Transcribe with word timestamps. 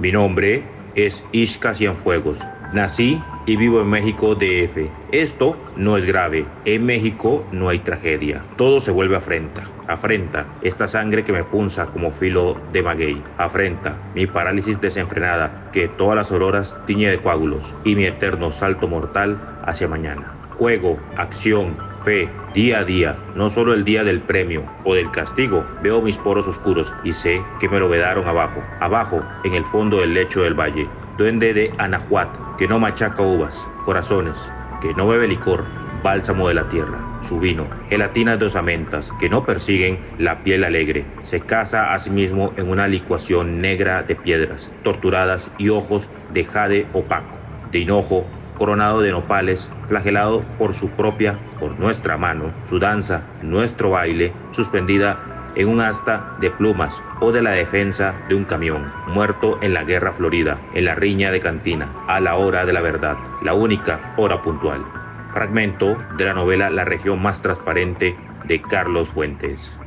Mi 0.00 0.12
nombre 0.12 0.64
es 0.94 1.24
Ishka 1.32 1.74
Cienfuegos. 1.74 2.46
Nací 2.72 3.20
y 3.46 3.56
vivo 3.56 3.80
en 3.80 3.88
México 3.88 4.36
DF. 4.36 4.78
Esto 5.10 5.56
no 5.74 5.96
es 5.96 6.06
grave. 6.06 6.46
En 6.64 6.86
México 6.86 7.44
no 7.50 7.68
hay 7.68 7.80
tragedia. 7.80 8.44
Todo 8.56 8.78
se 8.78 8.92
vuelve 8.92 9.16
afrenta. 9.16 9.64
Afrenta 9.88 10.46
esta 10.62 10.86
sangre 10.86 11.24
que 11.24 11.32
me 11.32 11.42
punza 11.42 11.90
como 11.90 12.12
filo 12.12 12.56
de 12.72 12.84
maguey. 12.84 13.24
Afrenta 13.38 13.96
mi 14.14 14.28
parálisis 14.28 14.80
desenfrenada 14.80 15.68
que 15.72 15.88
todas 15.88 16.14
las 16.14 16.30
auroras 16.30 16.78
tiñe 16.86 17.10
de 17.10 17.20
coágulos 17.20 17.74
y 17.84 17.96
mi 17.96 18.04
eterno 18.04 18.52
salto 18.52 18.86
mortal 18.86 19.58
hacia 19.64 19.88
mañana. 19.88 20.36
Juego, 20.52 21.00
acción, 21.16 21.76
fe, 22.04 22.28
día 22.54 22.80
a 22.80 22.84
día, 22.84 23.18
no 23.34 23.50
solo 23.50 23.74
el 23.74 23.84
día 23.84 24.04
del 24.04 24.20
premio 24.20 24.64
o 24.84 24.94
del 24.94 25.10
castigo, 25.10 25.64
veo 25.82 26.02
mis 26.02 26.18
poros 26.18 26.46
oscuros 26.46 26.94
y 27.02 27.14
sé 27.14 27.42
que 27.58 27.68
me 27.68 27.80
lo 27.80 27.88
vedaron 27.88 28.28
abajo, 28.28 28.62
abajo, 28.78 29.22
en 29.42 29.54
el 29.54 29.64
fondo 29.64 30.00
del 30.00 30.14
lecho 30.14 30.42
del 30.42 30.54
valle. 30.54 30.88
Duende 31.20 31.52
de 31.52 31.70
Anahuat, 31.76 32.34
que 32.56 32.66
no 32.66 32.78
machaca 32.78 33.22
uvas, 33.22 33.68
corazones, 33.84 34.50
que 34.80 34.94
no 34.94 35.06
bebe 35.06 35.28
licor, 35.28 35.66
bálsamo 36.02 36.48
de 36.48 36.54
la 36.54 36.66
tierra, 36.70 37.18
su 37.20 37.38
vino, 37.38 37.68
gelatinas 37.90 38.38
de 38.38 38.46
osamentas, 38.46 39.12
que 39.20 39.28
no 39.28 39.44
persiguen 39.44 40.00
la 40.16 40.42
piel 40.42 40.64
alegre, 40.64 41.04
se 41.20 41.40
casa 41.40 41.92
a 41.92 41.98
sí 41.98 42.08
mismo 42.08 42.54
en 42.56 42.70
una 42.70 42.88
licuación 42.88 43.58
negra 43.58 44.02
de 44.02 44.16
piedras, 44.16 44.72
torturadas 44.82 45.50
y 45.58 45.68
ojos 45.68 46.08
de 46.30 46.42
jade 46.44 46.88
opaco, 46.94 47.38
de 47.70 47.80
hinojo, 47.80 48.26
coronado 48.56 49.02
de 49.02 49.10
nopales, 49.10 49.70
flagelado 49.88 50.46
por 50.56 50.72
su 50.72 50.88
propia, 50.96 51.38
por 51.58 51.78
nuestra 51.78 52.16
mano, 52.16 52.54
su 52.62 52.78
danza, 52.78 53.26
nuestro 53.42 53.90
baile, 53.90 54.32
suspendida 54.52 55.29
en 55.56 55.68
un 55.68 55.80
asta 55.80 56.36
de 56.38 56.50
plumas 56.50 57.02
o 57.20 57.32
de 57.32 57.42
la 57.42 57.50
defensa 57.50 58.14
de 58.28 58.34
un 58.34 58.44
camión, 58.44 58.92
muerto 59.06 59.58
en 59.62 59.74
la 59.74 59.84
guerra 59.84 60.12
florida, 60.12 60.60
en 60.74 60.84
la 60.84 60.94
riña 60.94 61.30
de 61.30 61.40
cantina, 61.40 61.92
a 62.06 62.20
la 62.20 62.36
hora 62.36 62.64
de 62.64 62.72
la 62.72 62.80
verdad, 62.80 63.18
la 63.42 63.54
única 63.54 64.14
hora 64.16 64.42
puntual. 64.42 64.86
Fragmento 65.32 65.98
de 66.16 66.24
la 66.24 66.34
novela 66.34 66.70
La 66.70 66.84
región 66.84 67.22
más 67.22 67.42
transparente 67.42 68.16
de 68.44 68.60
Carlos 68.60 69.08
Fuentes. 69.08 69.79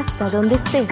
Hasta 0.00 0.30
donde 0.30 0.54
estés. 0.54 0.88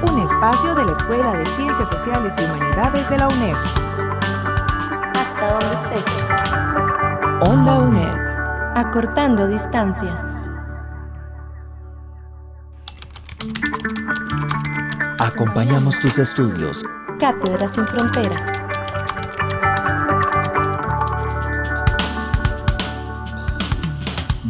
Un 0.00 0.22
espacio 0.22 0.74
de 0.74 0.84
la 0.86 0.92
Escuela 0.92 1.32
de 1.32 1.44
Ciencias 1.44 1.90
Sociales 1.90 2.34
y 2.38 2.44
Humanidades 2.44 3.10
de 3.10 3.18
la 3.18 3.28
UNED. 3.28 3.54
Hasta 5.14 5.50
donde 5.50 5.96
estés. 5.96 6.04
Onda 7.50 7.78
UNED. 7.80 8.76
Acortando 8.76 9.46
distancias. 9.46 10.20
Acompañamos 15.18 16.00
tus 16.00 16.18
estudios. 16.18 16.82
Cátedras 17.20 17.72
sin 17.74 17.86
fronteras. 17.86 18.63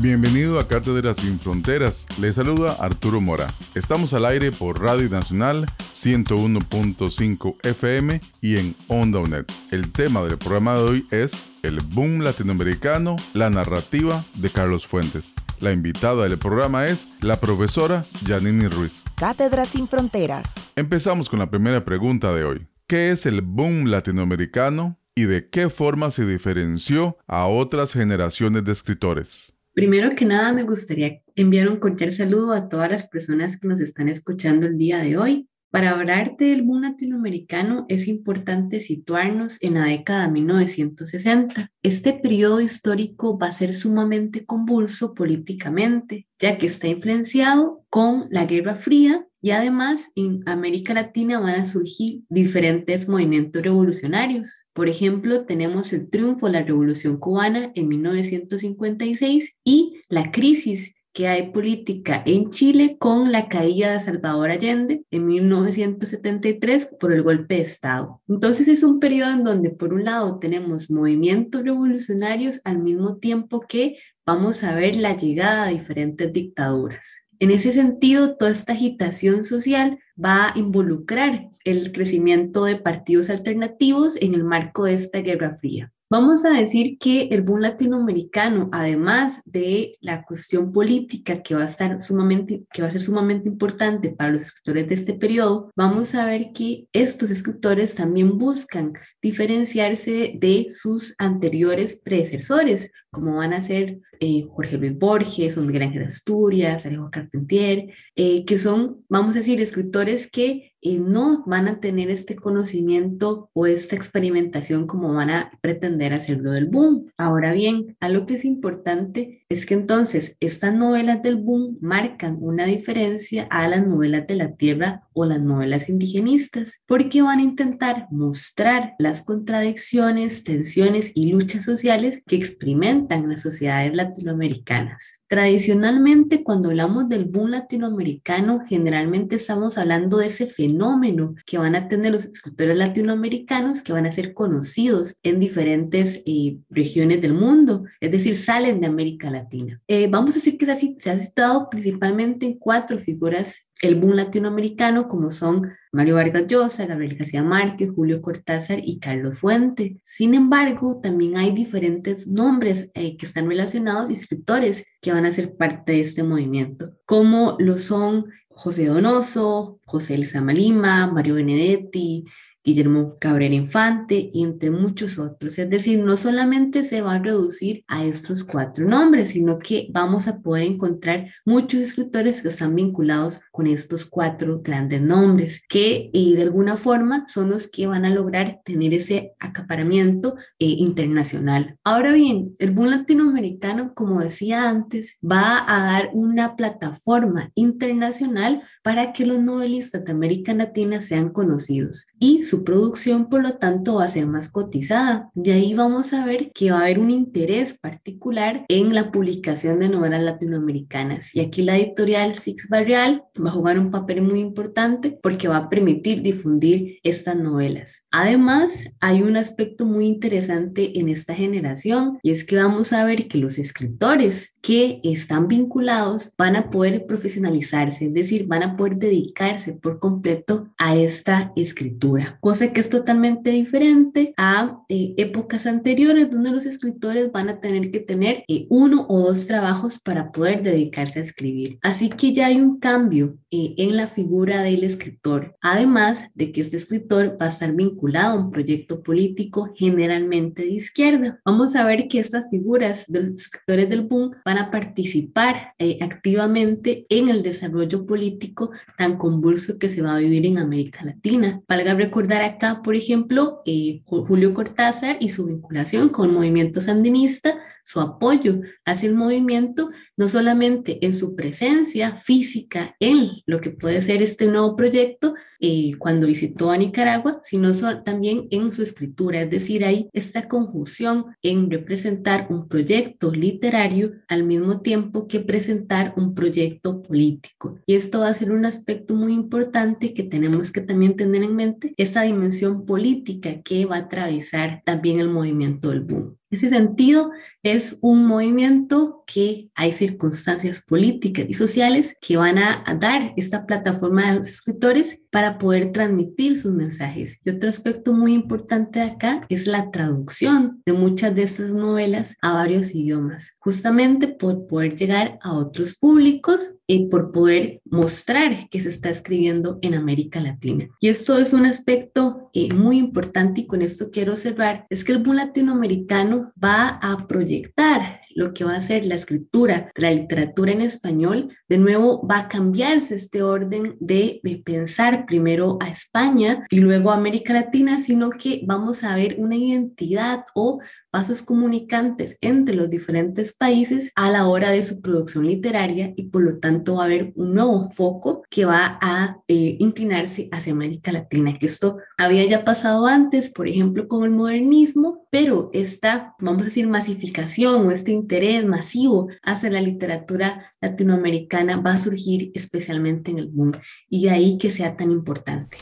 Bienvenido 0.04 0.60
a 0.60 0.68
Cátedras 0.68 1.16
Sin 1.16 1.40
Fronteras. 1.40 2.06
Le 2.20 2.30
saluda 2.30 2.72
Arturo 2.78 3.22
Mora. 3.22 3.46
Estamos 3.74 4.12
al 4.12 4.26
aire 4.26 4.52
por 4.52 4.82
Radio 4.82 5.08
Nacional 5.08 5.64
101.5 5.94 7.56
FM 7.62 8.20
y 8.42 8.58
en 8.58 8.76
Onda 8.88 9.20
UNED. 9.20 9.46
El 9.70 9.90
tema 9.92 10.22
del 10.22 10.36
programa 10.36 10.74
de 10.74 10.82
hoy 10.82 11.06
es 11.10 11.48
el 11.62 11.78
boom 11.80 12.20
latinoamericano, 12.20 13.16
la 13.32 13.48
narrativa 13.48 14.22
de 14.34 14.50
Carlos 14.50 14.86
Fuentes. 14.86 15.34
La 15.60 15.72
invitada 15.72 16.24
del 16.24 16.36
programa 16.36 16.86
es 16.86 17.08
la 17.22 17.40
profesora 17.40 18.04
Janine 18.26 18.68
Ruiz. 18.68 19.04
Cátedras 19.16 19.68
sin 19.68 19.88
fronteras. 19.88 20.52
Empezamos 20.76 21.30
con 21.30 21.38
la 21.38 21.48
primera 21.48 21.82
pregunta 21.82 22.34
de 22.34 22.44
hoy. 22.44 22.66
¿Qué 22.86 23.10
es 23.10 23.24
el 23.24 23.40
boom 23.40 23.86
latinoamericano 23.86 24.98
y 25.14 25.22
de 25.22 25.48
qué 25.48 25.70
forma 25.70 26.10
se 26.10 26.26
diferenció 26.26 27.16
a 27.26 27.46
otras 27.46 27.94
generaciones 27.94 28.64
de 28.64 28.72
escritores? 28.72 29.53
Primero 29.74 30.10
que 30.14 30.24
nada, 30.24 30.52
me 30.52 30.62
gustaría 30.62 31.20
enviar 31.34 31.68
un 31.68 31.80
cordial 31.80 32.12
saludo 32.12 32.52
a 32.52 32.68
todas 32.68 32.88
las 32.88 33.08
personas 33.08 33.58
que 33.58 33.66
nos 33.66 33.80
están 33.80 34.08
escuchando 34.08 34.68
el 34.68 34.78
día 34.78 34.98
de 34.98 35.18
hoy. 35.18 35.48
Para 35.72 35.90
hablar 35.90 36.36
del 36.38 36.62
boom 36.62 36.82
latinoamericano 36.82 37.84
es 37.88 38.06
importante 38.06 38.78
situarnos 38.78 39.60
en 39.60 39.74
la 39.74 39.86
década 39.86 40.26
de 40.26 40.32
1960. 40.34 41.72
Este 41.82 42.12
periodo 42.12 42.60
histórico 42.60 43.36
va 43.36 43.48
a 43.48 43.52
ser 43.52 43.74
sumamente 43.74 44.46
convulso 44.46 45.12
políticamente, 45.12 46.28
ya 46.38 46.56
que 46.56 46.66
está 46.66 46.86
influenciado 46.86 47.84
con 47.90 48.28
la 48.30 48.46
Guerra 48.46 48.76
Fría 48.76 49.26
y 49.44 49.50
además 49.50 50.10
en 50.16 50.42
América 50.46 50.94
Latina 50.94 51.38
van 51.38 51.56
a 51.56 51.66
surgir 51.66 52.22
diferentes 52.30 53.10
movimientos 53.10 53.60
revolucionarios. 53.60 54.64
Por 54.72 54.88
ejemplo, 54.88 55.44
tenemos 55.44 55.92
el 55.92 56.08
triunfo 56.08 56.46
de 56.46 56.52
la 56.52 56.62
Revolución 56.62 57.18
cubana 57.18 57.70
en 57.74 57.88
1956 57.88 59.58
y 59.62 60.00
la 60.08 60.32
crisis 60.32 60.96
que 61.12 61.28
hay 61.28 61.52
política 61.52 62.22
en 62.24 62.48
Chile 62.48 62.96
con 62.98 63.32
la 63.32 63.50
caída 63.50 63.92
de 63.92 64.00
Salvador 64.00 64.50
Allende 64.50 65.04
en 65.10 65.26
1973 65.26 66.96
por 66.98 67.12
el 67.12 67.22
golpe 67.22 67.56
de 67.56 67.60
Estado. 67.60 68.22
Entonces 68.26 68.66
es 68.66 68.82
un 68.82 68.98
periodo 68.98 69.34
en 69.34 69.44
donde 69.44 69.68
por 69.68 69.92
un 69.92 70.04
lado 70.04 70.38
tenemos 70.38 70.90
movimientos 70.90 71.62
revolucionarios 71.62 72.62
al 72.64 72.78
mismo 72.78 73.18
tiempo 73.18 73.60
que 73.60 73.98
vamos 74.24 74.64
a 74.64 74.74
ver 74.74 74.96
la 74.96 75.14
llegada 75.18 75.66
de 75.66 75.74
diferentes 75.74 76.32
dictaduras. 76.32 77.24
En 77.38 77.50
ese 77.50 77.72
sentido, 77.72 78.36
toda 78.36 78.50
esta 78.50 78.72
agitación 78.72 79.44
social 79.44 79.98
va 80.22 80.48
a 80.48 80.58
involucrar 80.58 81.50
el 81.64 81.92
crecimiento 81.92 82.64
de 82.64 82.76
partidos 82.76 83.30
alternativos 83.30 84.16
en 84.20 84.34
el 84.34 84.44
marco 84.44 84.84
de 84.84 84.94
esta 84.94 85.20
Guerra 85.20 85.54
Fría. 85.54 85.90
Vamos 86.10 86.44
a 86.44 86.50
decir 86.50 86.98
que 86.98 87.22
el 87.32 87.42
boom 87.42 87.60
latinoamericano, 87.60 88.68
además 88.72 89.42
de 89.46 89.96
la 90.00 90.22
cuestión 90.22 90.70
política 90.70 91.42
que 91.42 91.56
va 91.56 91.62
a 91.62 91.66
estar 91.66 92.00
sumamente, 92.00 92.62
que 92.72 92.82
va 92.82 92.88
a 92.88 92.92
ser 92.92 93.02
sumamente 93.02 93.48
importante 93.48 94.10
para 94.10 94.30
los 94.30 94.42
escritores 94.42 94.86
de 94.86 94.94
este 94.94 95.14
periodo, 95.14 95.72
vamos 95.74 96.14
a 96.14 96.26
ver 96.26 96.52
que 96.52 96.86
estos 96.92 97.30
escritores 97.30 97.96
también 97.96 98.38
buscan 98.38 98.92
diferenciarse 99.20 100.36
de 100.38 100.66
sus 100.68 101.14
anteriores 101.18 102.00
predecesores, 102.04 102.92
como 103.14 103.36
van 103.36 103.54
a 103.54 103.62
ser 103.62 104.00
eh, 104.20 104.46
Jorge 104.50 104.76
Luis 104.76 104.98
Borges 104.98 105.56
Miguel 105.56 105.82
Ángel 105.82 106.02
Asturias, 106.02 106.84
Alejo 106.84 107.10
Carpentier, 107.10 107.88
eh, 108.16 108.44
que 108.44 108.58
son, 108.58 109.04
vamos 109.08 109.36
a 109.36 109.38
decir, 109.38 109.60
escritores 109.60 110.30
que 110.30 110.72
eh, 110.82 110.98
no 110.98 111.44
van 111.46 111.68
a 111.68 111.80
tener 111.80 112.10
este 112.10 112.36
conocimiento 112.36 113.50
o 113.54 113.66
esta 113.66 113.96
experimentación 113.96 114.86
como 114.86 115.14
van 115.14 115.30
a 115.30 115.52
pretender 115.62 116.12
hacerlo 116.12 116.50
del 116.50 116.66
boom. 116.66 117.06
Ahora 117.16 117.52
bien, 117.52 117.96
algo 118.00 118.26
que 118.26 118.34
es 118.34 118.44
importante 118.44 119.43
es 119.54 119.66
que 119.66 119.74
entonces 119.74 120.36
estas 120.40 120.74
novelas 120.74 121.22
del 121.22 121.36
boom 121.36 121.78
marcan 121.80 122.38
una 122.40 122.66
diferencia 122.66 123.46
a 123.50 123.68
las 123.68 123.86
novelas 123.86 124.26
de 124.26 124.34
la 124.34 124.56
tierra 124.56 125.04
o 125.12 125.24
las 125.24 125.40
novelas 125.40 125.88
indigenistas, 125.88 126.82
porque 126.86 127.22
van 127.22 127.38
a 127.38 127.44
intentar 127.44 128.08
mostrar 128.10 128.94
las 128.98 129.22
contradicciones, 129.22 130.42
tensiones 130.42 131.12
y 131.14 131.26
luchas 131.26 131.64
sociales 131.64 132.24
que 132.26 132.34
experimentan 132.34 133.28
las 133.28 133.42
sociedades 133.42 133.94
latinoamericanas. 133.94 135.22
Tradicionalmente, 135.28 136.42
cuando 136.42 136.70
hablamos 136.70 137.08
del 137.08 137.26
boom 137.26 137.50
latinoamericano, 137.50 138.64
generalmente 138.68 139.36
estamos 139.36 139.78
hablando 139.78 140.18
de 140.18 140.26
ese 140.26 140.48
fenómeno 140.48 141.36
que 141.46 141.58
van 141.58 141.76
a 141.76 141.86
tener 141.86 142.10
los 142.10 142.24
escritores 142.24 142.76
latinoamericanos 142.76 143.82
que 143.82 143.92
van 143.92 144.06
a 144.06 144.12
ser 144.12 144.34
conocidos 144.34 145.20
en 145.22 145.38
diferentes 145.38 146.22
eh, 146.26 146.58
regiones 146.70 147.22
del 147.22 147.34
mundo, 147.34 147.84
es 148.00 148.10
decir, 148.10 148.34
salen 148.34 148.80
de 148.80 148.88
América 148.88 149.30
Latina 149.30 149.43
Latina. 149.44 149.80
Eh, 149.86 150.08
vamos 150.08 150.30
a 150.30 150.34
decir 150.34 150.58
que 150.58 150.66
se 150.66 151.10
ha 151.10 151.18
citado 151.18 151.68
principalmente 151.70 152.46
en 152.46 152.58
cuatro 152.58 152.98
figuras 152.98 153.70
el 153.82 153.96
boom 153.96 154.14
latinoamericano, 154.14 155.08
como 155.08 155.30
son 155.30 155.70
Mario 155.92 156.14
Vargas 156.14 156.46
Llosa, 156.46 156.86
Gabriel 156.86 157.16
García 157.16 157.42
Márquez, 157.42 157.90
Julio 157.94 158.22
Cortázar 158.22 158.78
y 158.82 158.98
Carlos 158.98 159.38
Fuente. 159.38 159.98
Sin 160.02 160.34
embargo, 160.34 161.00
también 161.00 161.36
hay 161.36 161.52
diferentes 161.52 162.26
nombres 162.26 162.90
eh, 162.94 163.16
que 163.16 163.26
están 163.26 163.48
relacionados 163.48 164.08
y 164.08 164.14
escritores 164.14 164.86
que 165.02 165.12
van 165.12 165.26
a 165.26 165.32
ser 165.32 165.56
parte 165.56 165.92
de 165.92 166.00
este 166.00 166.22
movimiento, 166.22 166.96
como 167.04 167.56
lo 167.58 167.76
son 167.76 168.26
José 168.48 168.86
Donoso, 168.86 169.80
José 169.84 170.16
Lezama 170.16 170.52
Lima, 170.52 171.08
Mario 171.08 171.34
Benedetti, 171.34 172.24
Guillermo 172.64 173.16
Cabrera 173.20 173.54
Infante 173.54 174.30
y 174.32 174.42
entre 174.42 174.70
muchos 174.70 175.18
otros. 175.18 175.58
Es 175.58 175.68
decir, 175.68 176.00
no 176.00 176.16
solamente 176.16 176.82
se 176.82 177.02
va 177.02 177.14
a 177.14 177.18
reducir 177.18 177.84
a 177.88 178.04
estos 178.04 178.42
cuatro 178.42 178.88
nombres, 178.88 179.30
sino 179.30 179.58
que 179.58 179.88
vamos 179.90 180.28
a 180.28 180.40
poder 180.40 180.64
encontrar 180.64 181.28
muchos 181.44 181.80
escritores 181.80 182.40
que 182.40 182.48
están 182.48 182.74
vinculados 182.74 183.40
con 183.52 183.66
estos 183.66 184.04
cuatro 184.04 184.60
grandes 184.62 185.02
nombres, 185.02 185.64
que 185.68 186.10
de 186.12 186.42
alguna 186.42 186.76
forma 186.76 187.24
son 187.28 187.50
los 187.50 187.68
que 187.68 187.86
van 187.86 188.04
a 188.04 188.10
lograr 188.10 188.60
tener 188.64 188.94
ese 188.94 189.34
acaparamiento 189.38 190.36
eh, 190.58 190.66
internacional. 190.66 191.78
Ahora 191.84 192.12
bien, 192.12 192.54
el 192.58 192.70
boom 192.70 192.86
latinoamericano, 192.86 193.94
como 193.94 194.20
decía 194.20 194.68
antes, 194.68 195.18
va 195.22 195.64
a 195.66 195.84
dar 195.84 196.10
una 196.14 196.56
plataforma 196.56 197.50
internacional 197.54 198.62
para 198.82 199.12
que 199.12 199.26
los 199.26 199.40
novelistas 199.40 200.04
de 200.04 200.12
América 200.12 200.54
Latina 200.54 201.00
sean 201.00 201.30
conocidos 201.30 202.06
y 202.18 202.42
su 202.44 202.53
producción, 202.62 203.28
por 203.28 203.42
lo 203.42 203.54
tanto, 203.54 203.96
va 203.96 204.04
a 204.04 204.08
ser 204.08 204.26
más 204.26 204.48
cotizada. 204.48 205.30
De 205.34 205.52
ahí 205.52 205.74
vamos 205.74 206.12
a 206.12 206.24
ver 206.24 206.52
que 206.52 206.70
va 206.70 206.78
a 206.78 206.82
haber 206.82 206.98
un 206.98 207.10
interés 207.10 207.78
particular 207.78 208.64
en 208.68 208.94
la 208.94 209.10
publicación 209.10 209.80
de 209.80 209.88
novelas 209.88 210.22
latinoamericanas. 210.22 211.34
Y 211.34 211.40
aquí 211.40 211.62
la 211.62 211.76
editorial 211.76 212.36
Six 212.36 212.68
Barrial 212.68 213.24
va 213.42 213.48
a 213.48 213.52
jugar 213.52 213.78
un 213.78 213.90
papel 213.90 214.22
muy 214.22 214.40
importante 214.40 215.18
porque 215.22 215.48
va 215.48 215.56
a 215.56 215.68
permitir 215.68 216.22
difundir 216.22 216.98
estas 217.02 217.36
novelas. 217.36 218.06
Además, 218.10 218.84
hay 219.00 219.22
un 219.22 219.36
aspecto 219.36 219.86
muy 219.86 220.06
interesante 220.06 220.98
en 220.98 221.08
esta 221.08 221.34
generación 221.34 222.18
y 222.22 222.30
es 222.30 222.44
que 222.44 222.56
vamos 222.56 222.92
a 222.92 223.04
ver 223.04 223.28
que 223.28 223.38
los 223.38 223.58
escritores 223.58 224.56
que 224.60 225.00
están 225.02 225.48
vinculados 225.48 226.34
van 226.36 226.56
a 226.56 226.70
poder 226.70 227.06
profesionalizarse, 227.06 228.06
es 228.06 228.14
decir, 228.14 228.46
van 228.46 228.62
a 228.62 228.76
poder 228.76 228.96
dedicarse 228.96 229.72
por 229.72 229.98
completo 229.98 230.68
a 230.78 230.96
esta 230.96 231.52
escritura 231.56 232.38
cosa 232.44 232.74
que 232.74 232.80
es 232.80 232.90
totalmente 232.90 233.48
diferente 233.48 234.34
a 234.36 234.82
eh, 234.90 235.14
épocas 235.16 235.66
anteriores 235.66 236.30
donde 236.30 236.50
los 236.50 236.66
escritores 236.66 237.32
van 237.32 237.48
a 237.48 237.58
tener 237.58 237.90
que 237.90 238.00
tener 238.00 238.44
eh, 238.48 238.66
uno 238.68 239.06
o 239.08 239.20
dos 239.20 239.46
trabajos 239.46 239.98
para 239.98 240.30
poder 240.30 240.62
dedicarse 240.62 241.20
a 241.20 241.22
escribir. 241.22 241.78
Así 241.80 242.10
que 242.10 242.34
ya 242.34 242.48
hay 242.48 242.60
un 242.60 242.78
cambio 242.78 243.38
eh, 243.50 243.74
en 243.78 243.96
la 243.96 244.08
figura 244.08 244.60
del 244.60 244.84
escritor, 244.84 245.56
además 245.62 246.26
de 246.34 246.52
que 246.52 246.60
este 246.60 246.76
escritor 246.76 247.38
va 247.40 247.46
a 247.46 247.48
estar 247.48 247.74
vinculado 247.74 248.34
a 248.34 248.40
un 248.42 248.50
proyecto 248.50 249.02
político 249.02 249.72
generalmente 249.74 250.66
de 250.66 250.72
izquierda. 250.72 251.40
Vamos 251.46 251.74
a 251.74 251.86
ver 251.86 252.08
que 252.08 252.18
estas 252.18 252.50
figuras 252.50 253.06
de 253.08 253.22
los 253.22 253.30
escritores 253.30 253.88
del 253.88 254.02
boom 254.02 254.32
van 254.44 254.58
a 254.58 254.70
participar 254.70 255.72
activamente 256.02 257.06
en 257.08 257.30
el 257.30 257.42
desarrollo 257.42 258.04
político 258.04 258.70
tan 258.98 259.16
convulso 259.16 259.78
que 259.78 259.88
se 259.88 260.02
va 260.02 260.16
a 260.16 260.18
vivir 260.18 260.44
en 260.44 260.58
América 260.58 261.02
Latina. 261.06 261.62
Valga 261.66 261.94
recordar 261.94 262.33
acá, 262.42 262.82
por 262.82 262.94
ejemplo, 262.94 263.62
eh, 263.66 264.02
Julio 264.06 264.54
Cortázar 264.54 265.16
y 265.20 265.30
su 265.30 265.46
vinculación 265.46 266.08
con 266.08 266.28
el 266.28 266.34
movimiento 266.34 266.80
sandinista, 266.80 267.58
su 267.84 268.00
apoyo 268.00 268.60
hacia 268.84 269.08
el 269.08 269.14
movimiento, 269.14 269.90
no 270.16 270.26
solamente 270.28 271.04
en 271.04 271.12
su 271.12 271.36
presencia 271.36 272.16
física 272.16 272.96
en 272.98 273.30
lo 273.46 273.60
que 273.60 273.70
puede 273.70 274.00
ser 274.00 274.22
este 274.22 274.46
nuevo 274.46 274.74
proyecto 274.74 275.34
eh, 275.60 275.92
cuando 275.98 276.26
visitó 276.26 276.70
a 276.70 276.76
Nicaragua, 276.76 277.38
sino 277.42 277.72
también 278.02 278.48
en 278.50 278.72
su 278.72 278.82
escritura, 278.82 279.42
es 279.42 279.50
decir, 279.50 279.84
hay 279.84 280.08
esta 280.12 280.48
conjunción 280.48 281.26
en 281.42 281.70
representar 281.70 282.48
un 282.50 282.68
proyecto 282.68 283.30
literario 283.30 284.12
al 284.28 284.44
mismo 284.44 284.80
tiempo 284.80 285.26
que 285.26 285.40
presentar 285.40 286.14
un 286.16 286.34
proyecto 286.34 287.02
político. 287.02 287.78
Y 287.86 287.94
esto 287.94 288.20
va 288.20 288.28
a 288.28 288.34
ser 288.34 288.52
un 288.52 288.66
aspecto 288.66 289.14
muy 289.14 289.32
importante 289.32 290.14
que 290.14 290.22
tenemos 290.22 290.72
que 290.72 290.80
también 290.80 291.16
tener 291.16 291.42
en 291.42 291.56
mente, 291.56 291.94
esa 291.96 292.22
dimensión 292.22 292.84
política 292.84 293.62
que 293.62 293.86
va 293.86 293.96
a 293.96 294.00
atravesar 294.00 294.82
también 294.84 295.20
el 295.20 295.28
movimiento 295.28 295.90
del 295.90 296.00
boom. 296.00 296.36
Ese 296.54 296.68
sentido, 296.68 297.32
es 297.62 297.98
un 298.00 298.26
movimiento 298.26 299.23
que 299.26 299.70
hay 299.74 299.92
circunstancias 299.92 300.82
políticas 300.84 301.46
y 301.48 301.54
sociales 301.54 302.16
que 302.20 302.36
van 302.36 302.58
a, 302.58 302.82
dar 303.00 303.32
esta 303.36 303.66
plataforma 303.66 304.28
a 304.28 304.34
los 304.34 304.48
escritores 304.48 305.22
para 305.30 305.58
poder 305.58 305.92
transmitir 305.92 306.58
sus 306.58 306.72
mensajes. 306.72 307.40
Y 307.44 307.50
otro 307.50 307.68
aspecto 307.68 308.12
muy 308.12 308.34
importante 308.34 309.00
de 309.00 309.06
acá 309.06 309.46
es 309.48 309.66
la 309.66 309.90
traducción 309.90 310.82
de 310.86 310.92
muchas 310.92 311.34
de 311.34 311.42
estas 311.42 311.74
novelas 311.74 312.36
a 312.40 312.54
varios 312.54 312.94
idiomas, 312.94 313.56
justamente 313.58 314.28
por 314.28 314.66
poder 314.66 314.96
llegar 314.96 315.38
a 315.42 315.54
otros 315.54 315.94
públicos 315.94 316.76
y 316.86 317.06
por 317.06 317.32
poder 317.32 317.80
mostrar 317.84 318.68
que 318.68 318.80
se 318.80 318.90
está 318.90 319.10
escribiendo 319.10 319.78
en 319.82 319.94
América 319.94 320.40
Latina. 320.40 320.88
Y 321.00 321.08
esto 321.08 321.38
es 321.38 321.52
un 321.52 321.66
aspecto 321.66 322.50
eh, 322.52 322.72
muy 322.72 322.98
importante 322.98 323.62
y 323.62 323.66
con 323.66 323.82
esto 323.82 324.10
quiero 324.12 324.36
cerrar, 324.36 324.86
es 324.90 325.04
que 325.04 325.12
el 325.12 325.18
boom 325.18 325.36
latinoamericano 325.36 326.52
va 326.62 327.00
a 327.02 327.26
proyectar 327.26 328.20
lo 328.34 328.52
que 328.52 328.64
va 328.64 328.76
a 328.76 328.80
ser 328.80 329.06
la 329.06 329.14
escritura 329.14 329.90
la 329.96 330.10
literatura 330.10 330.72
en 330.72 330.80
español, 330.80 331.56
de 331.68 331.78
nuevo 331.78 332.26
va 332.26 332.40
a 332.40 332.48
cambiarse 332.48 333.14
este 333.14 333.42
orden 333.42 333.96
de, 334.00 334.40
pensar 334.64 335.26
primero 335.26 335.78
a 335.80 335.88
España 335.88 336.66
y 336.70 336.80
luego 336.80 337.10
a 337.10 337.16
América 337.16 337.52
Latina, 337.52 337.98
sino 337.98 338.30
que 338.30 338.62
vamos 338.66 339.04
a 339.04 339.14
ver 339.16 339.36
una 339.38 339.56
identidad 339.56 340.44
o 340.54 340.80
pasos 341.14 341.42
comunicantes 341.42 342.38
entre 342.40 342.74
los 342.74 342.90
diferentes 342.90 343.52
países 343.52 344.10
a 344.16 344.32
la 344.32 344.48
hora 344.48 344.70
de 344.70 344.82
su 344.82 345.00
producción 345.00 345.46
literaria 345.46 346.12
y 346.16 346.24
por 346.24 346.42
lo 346.42 346.58
tanto 346.58 346.96
va 346.96 347.02
a 347.02 347.06
haber 347.06 347.32
un 347.36 347.54
nuevo 347.54 347.88
foco 347.88 348.42
que 348.50 348.64
va 348.64 348.98
a 349.00 349.38
eh, 349.46 349.76
inclinarse 349.78 350.48
hacia 350.50 350.72
América 350.72 351.12
Latina, 351.12 351.56
que 351.56 351.66
esto 351.66 351.98
había 352.18 352.44
ya 352.46 352.64
pasado 352.64 353.06
antes, 353.06 353.48
por 353.48 353.68
ejemplo, 353.68 354.08
con 354.08 354.24
el 354.24 354.32
modernismo, 354.32 355.28
pero 355.30 355.70
esta, 355.72 356.34
vamos 356.40 356.62
a 356.62 356.64
decir, 356.64 356.88
masificación 356.88 357.86
o 357.86 357.92
este 357.92 358.10
interés 358.10 358.66
masivo 358.66 359.28
hacia 359.44 359.70
la 359.70 359.80
literatura 359.80 360.68
latinoamericana 360.80 361.76
va 361.76 361.92
a 361.92 361.96
surgir 361.96 362.50
especialmente 362.54 363.30
en 363.30 363.38
el 363.38 363.52
mundo 363.52 363.78
y 364.10 364.24
de 364.24 364.30
ahí 364.30 364.58
que 364.58 364.72
sea 364.72 364.96
tan 364.96 365.12
importante. 365.12 365.78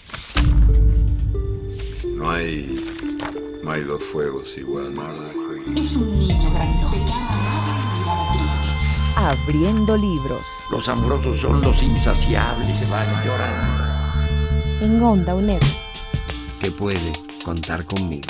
No 2.17 2.31
hay, 2.31 2.82
no 3.63 3.71
hay 3.71 3.83
dos 3.83 4.03
fuegos 4.03 4.57
igual. 4.59 4.95
Es 5.77 5.97
un 5.97 6.19
niño 6.19 6.51
Abriendo 9.17 9.97
libros. 9.97 10.47
Los 10.71 10.89
amorosos 10.89 11.41
son 11.41 11.61
los 11.61 11.83
insaciables, 11.83 12.81
se 12.81 12.91
van 12.91 13.25
llorando. 13.25 14.85
En 14.85 15.03
Onda 15.03 15.35
UNED. 15.35 15.61
Que 16.61 16.71
puede 16.71 17.13
contar 17.45 17.85
conmigo. 17.85 18.29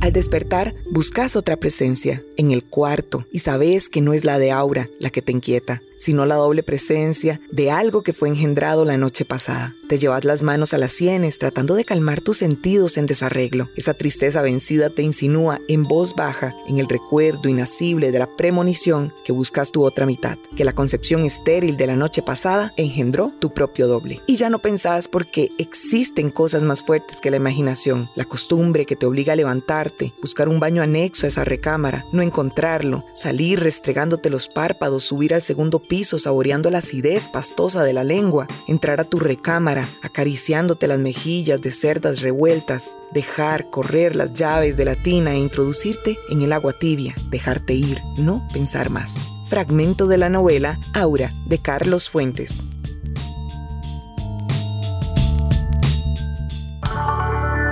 Al 0.00 0.12
despertar, 0.12 0.74
buscas 0.90 1.36
otra 1.36 1.56
presencia 1.56 2.22
en 2.36 2.50
el 2.50 2.64
cuarto 2.64 3.24
y 3.32 3.38
sabes 3.38 3.88
que 3.88 4.00
no 4.00 4.12
es 4.12 4.24
la 4.24 4.38
de 4.38 4.50
Aura 4.50 4.88
la 4.98 5.10
que 5.10 5.22
te 5.22 5.32
inquieta, 5.32 5.80
sino 6.04 6.26
la 6.26 6.34
doble 6.34 6.62
presencia 6.62 7.40
de 7.50 7.70
algo 7.70 8.02
que 8.02 8.12
fue 8.12 8.28
engendrado 8.28 8.84
la 8.84 8.98
noche 8.98 9.24
pasada. 9.24 9.72
Te 9.88 9.98
llevas 9.98 10.24
las 10.24 10.42
manos 10.42 10.74
a 10.74 10.78
las 10.78 10.92
sienes 10.92 11.38
tratando 11.38 11.74
de 11.74 11.86
calmar 11.86 12.20
tus 12.20 12.38
sentidos 12.38 12.98
en 12.98 13.06
desarreglo. 13.06 13.70
Esa 13.74 13.94
tristeza 13.94 14.42
vencida 14.42 14.90
te 14.90 15.00
insinúa 15.00 15.60
en 15.66 15.82
voz 15.82 16.14
baja 16.14 16.54
en 16.68 16.78
el 16.78 16.88
recuerdo 16.88 17.48
inacible 17.48 18.12
de 18.12 18.18
la 18.18 18.26
premonición 18.36 19.14
que 19.24 19.32
buscas 19.32 19.72
tu 19.72 19.82
otra 19.82 20.04
mitad, 20.04 20.36
que 20.56 20.64
la 20.64 20.74
concepción 20.74 21.24
estéril 21.24 21.78
de 21.78 21.86
la 21.86 21.96
noche 21.96 22.20
pasada 22.20 22.74
engendró 22.76 23.32
tu 23.38 23.54
propio 23.54 23.88
doble. 23.88 24.20
Y 24.26 24.36
ya 24.36 24.50
no 24.50 24.58
pensás 24.58 25.08
porque 25.08 25.48
existen 25.56 26.30
cosas 26.30 26.64
más 26.64 26.82
fuertes 26.82 27.18
que 27.22 27.30
la 27.30 27.38
imaginación, 27.38 28.10
la 28.14 28.26
costumbre 28.26 28.84
que 28.84 28.96
te 28.96 29.06
obliga 29.06 29.32
a 29.32 29.36
levantarte, 29.36 30.12
buscar 30.20 30.50
un 30.50 30.60
baño 30.60 30.82
anexo 30.82 31.24
a 31.24 31.30
esa 31.30 31.44
recámara, 31.44 32.04
no 32.12 32.20
encontrarlo, 32.20 33.04
salir 33.14 33.60
restregándote 33.60 34.28
los 34.28 34.48
párpados, 34.48 35.04
subir 35.04 35.32
al 35.32 35.42
segundo 35.42 35.78
piso 35.78 35.93
saboreando 36.02 36.70
la 36.70 36.78
acidez 36.78 37.28
pastosa 37.28 37.84
de 37.84 37.92
la 37.92 38.02
lengua, 38.02 38.48
entrar 38.66 39.00
a 39.00 39.04
tu 39.04 39.20
recámara 39.20 39.88
acariciándote 40.02 40.88
las 40.88 40.98
mejillas 40.98 41.60
de 41.60 41.70
cerdas 41.70 42.20
revueltas, 42.20 42.96
dejar 43.12 43.70
correr 43.70 44.16
las 44.16 44.32
llaves 44.32 44.76
de 44.76 44.86
la 44.86 44.96
tina 44.96 45.34
e 45.34 45.38
introducirte 45.38 46.18
en 46.28 46.42
el 46.42 46.52
agua 46.52 46.72
tibia, 46.72 47.14
dejarte 47.30 47.74
ir, 47.74 48.00
no 48.18 48.46
pensar 48.52 48.90
más. 48.90 49.14
Fragmento 49.46 50.08
de 50.08 50.18
la 50.18 50.28
novela 50.28 50.78
Aura 50.94 51.30
de 51.46 51.58
Carlos 51.58 52.10
Fuentes. 52.10 52.64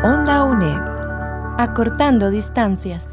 Onda 0.04 0.44
UNED. 0.44 0.80
Acortando 1.58 2.30
distancias. 2.30 3.11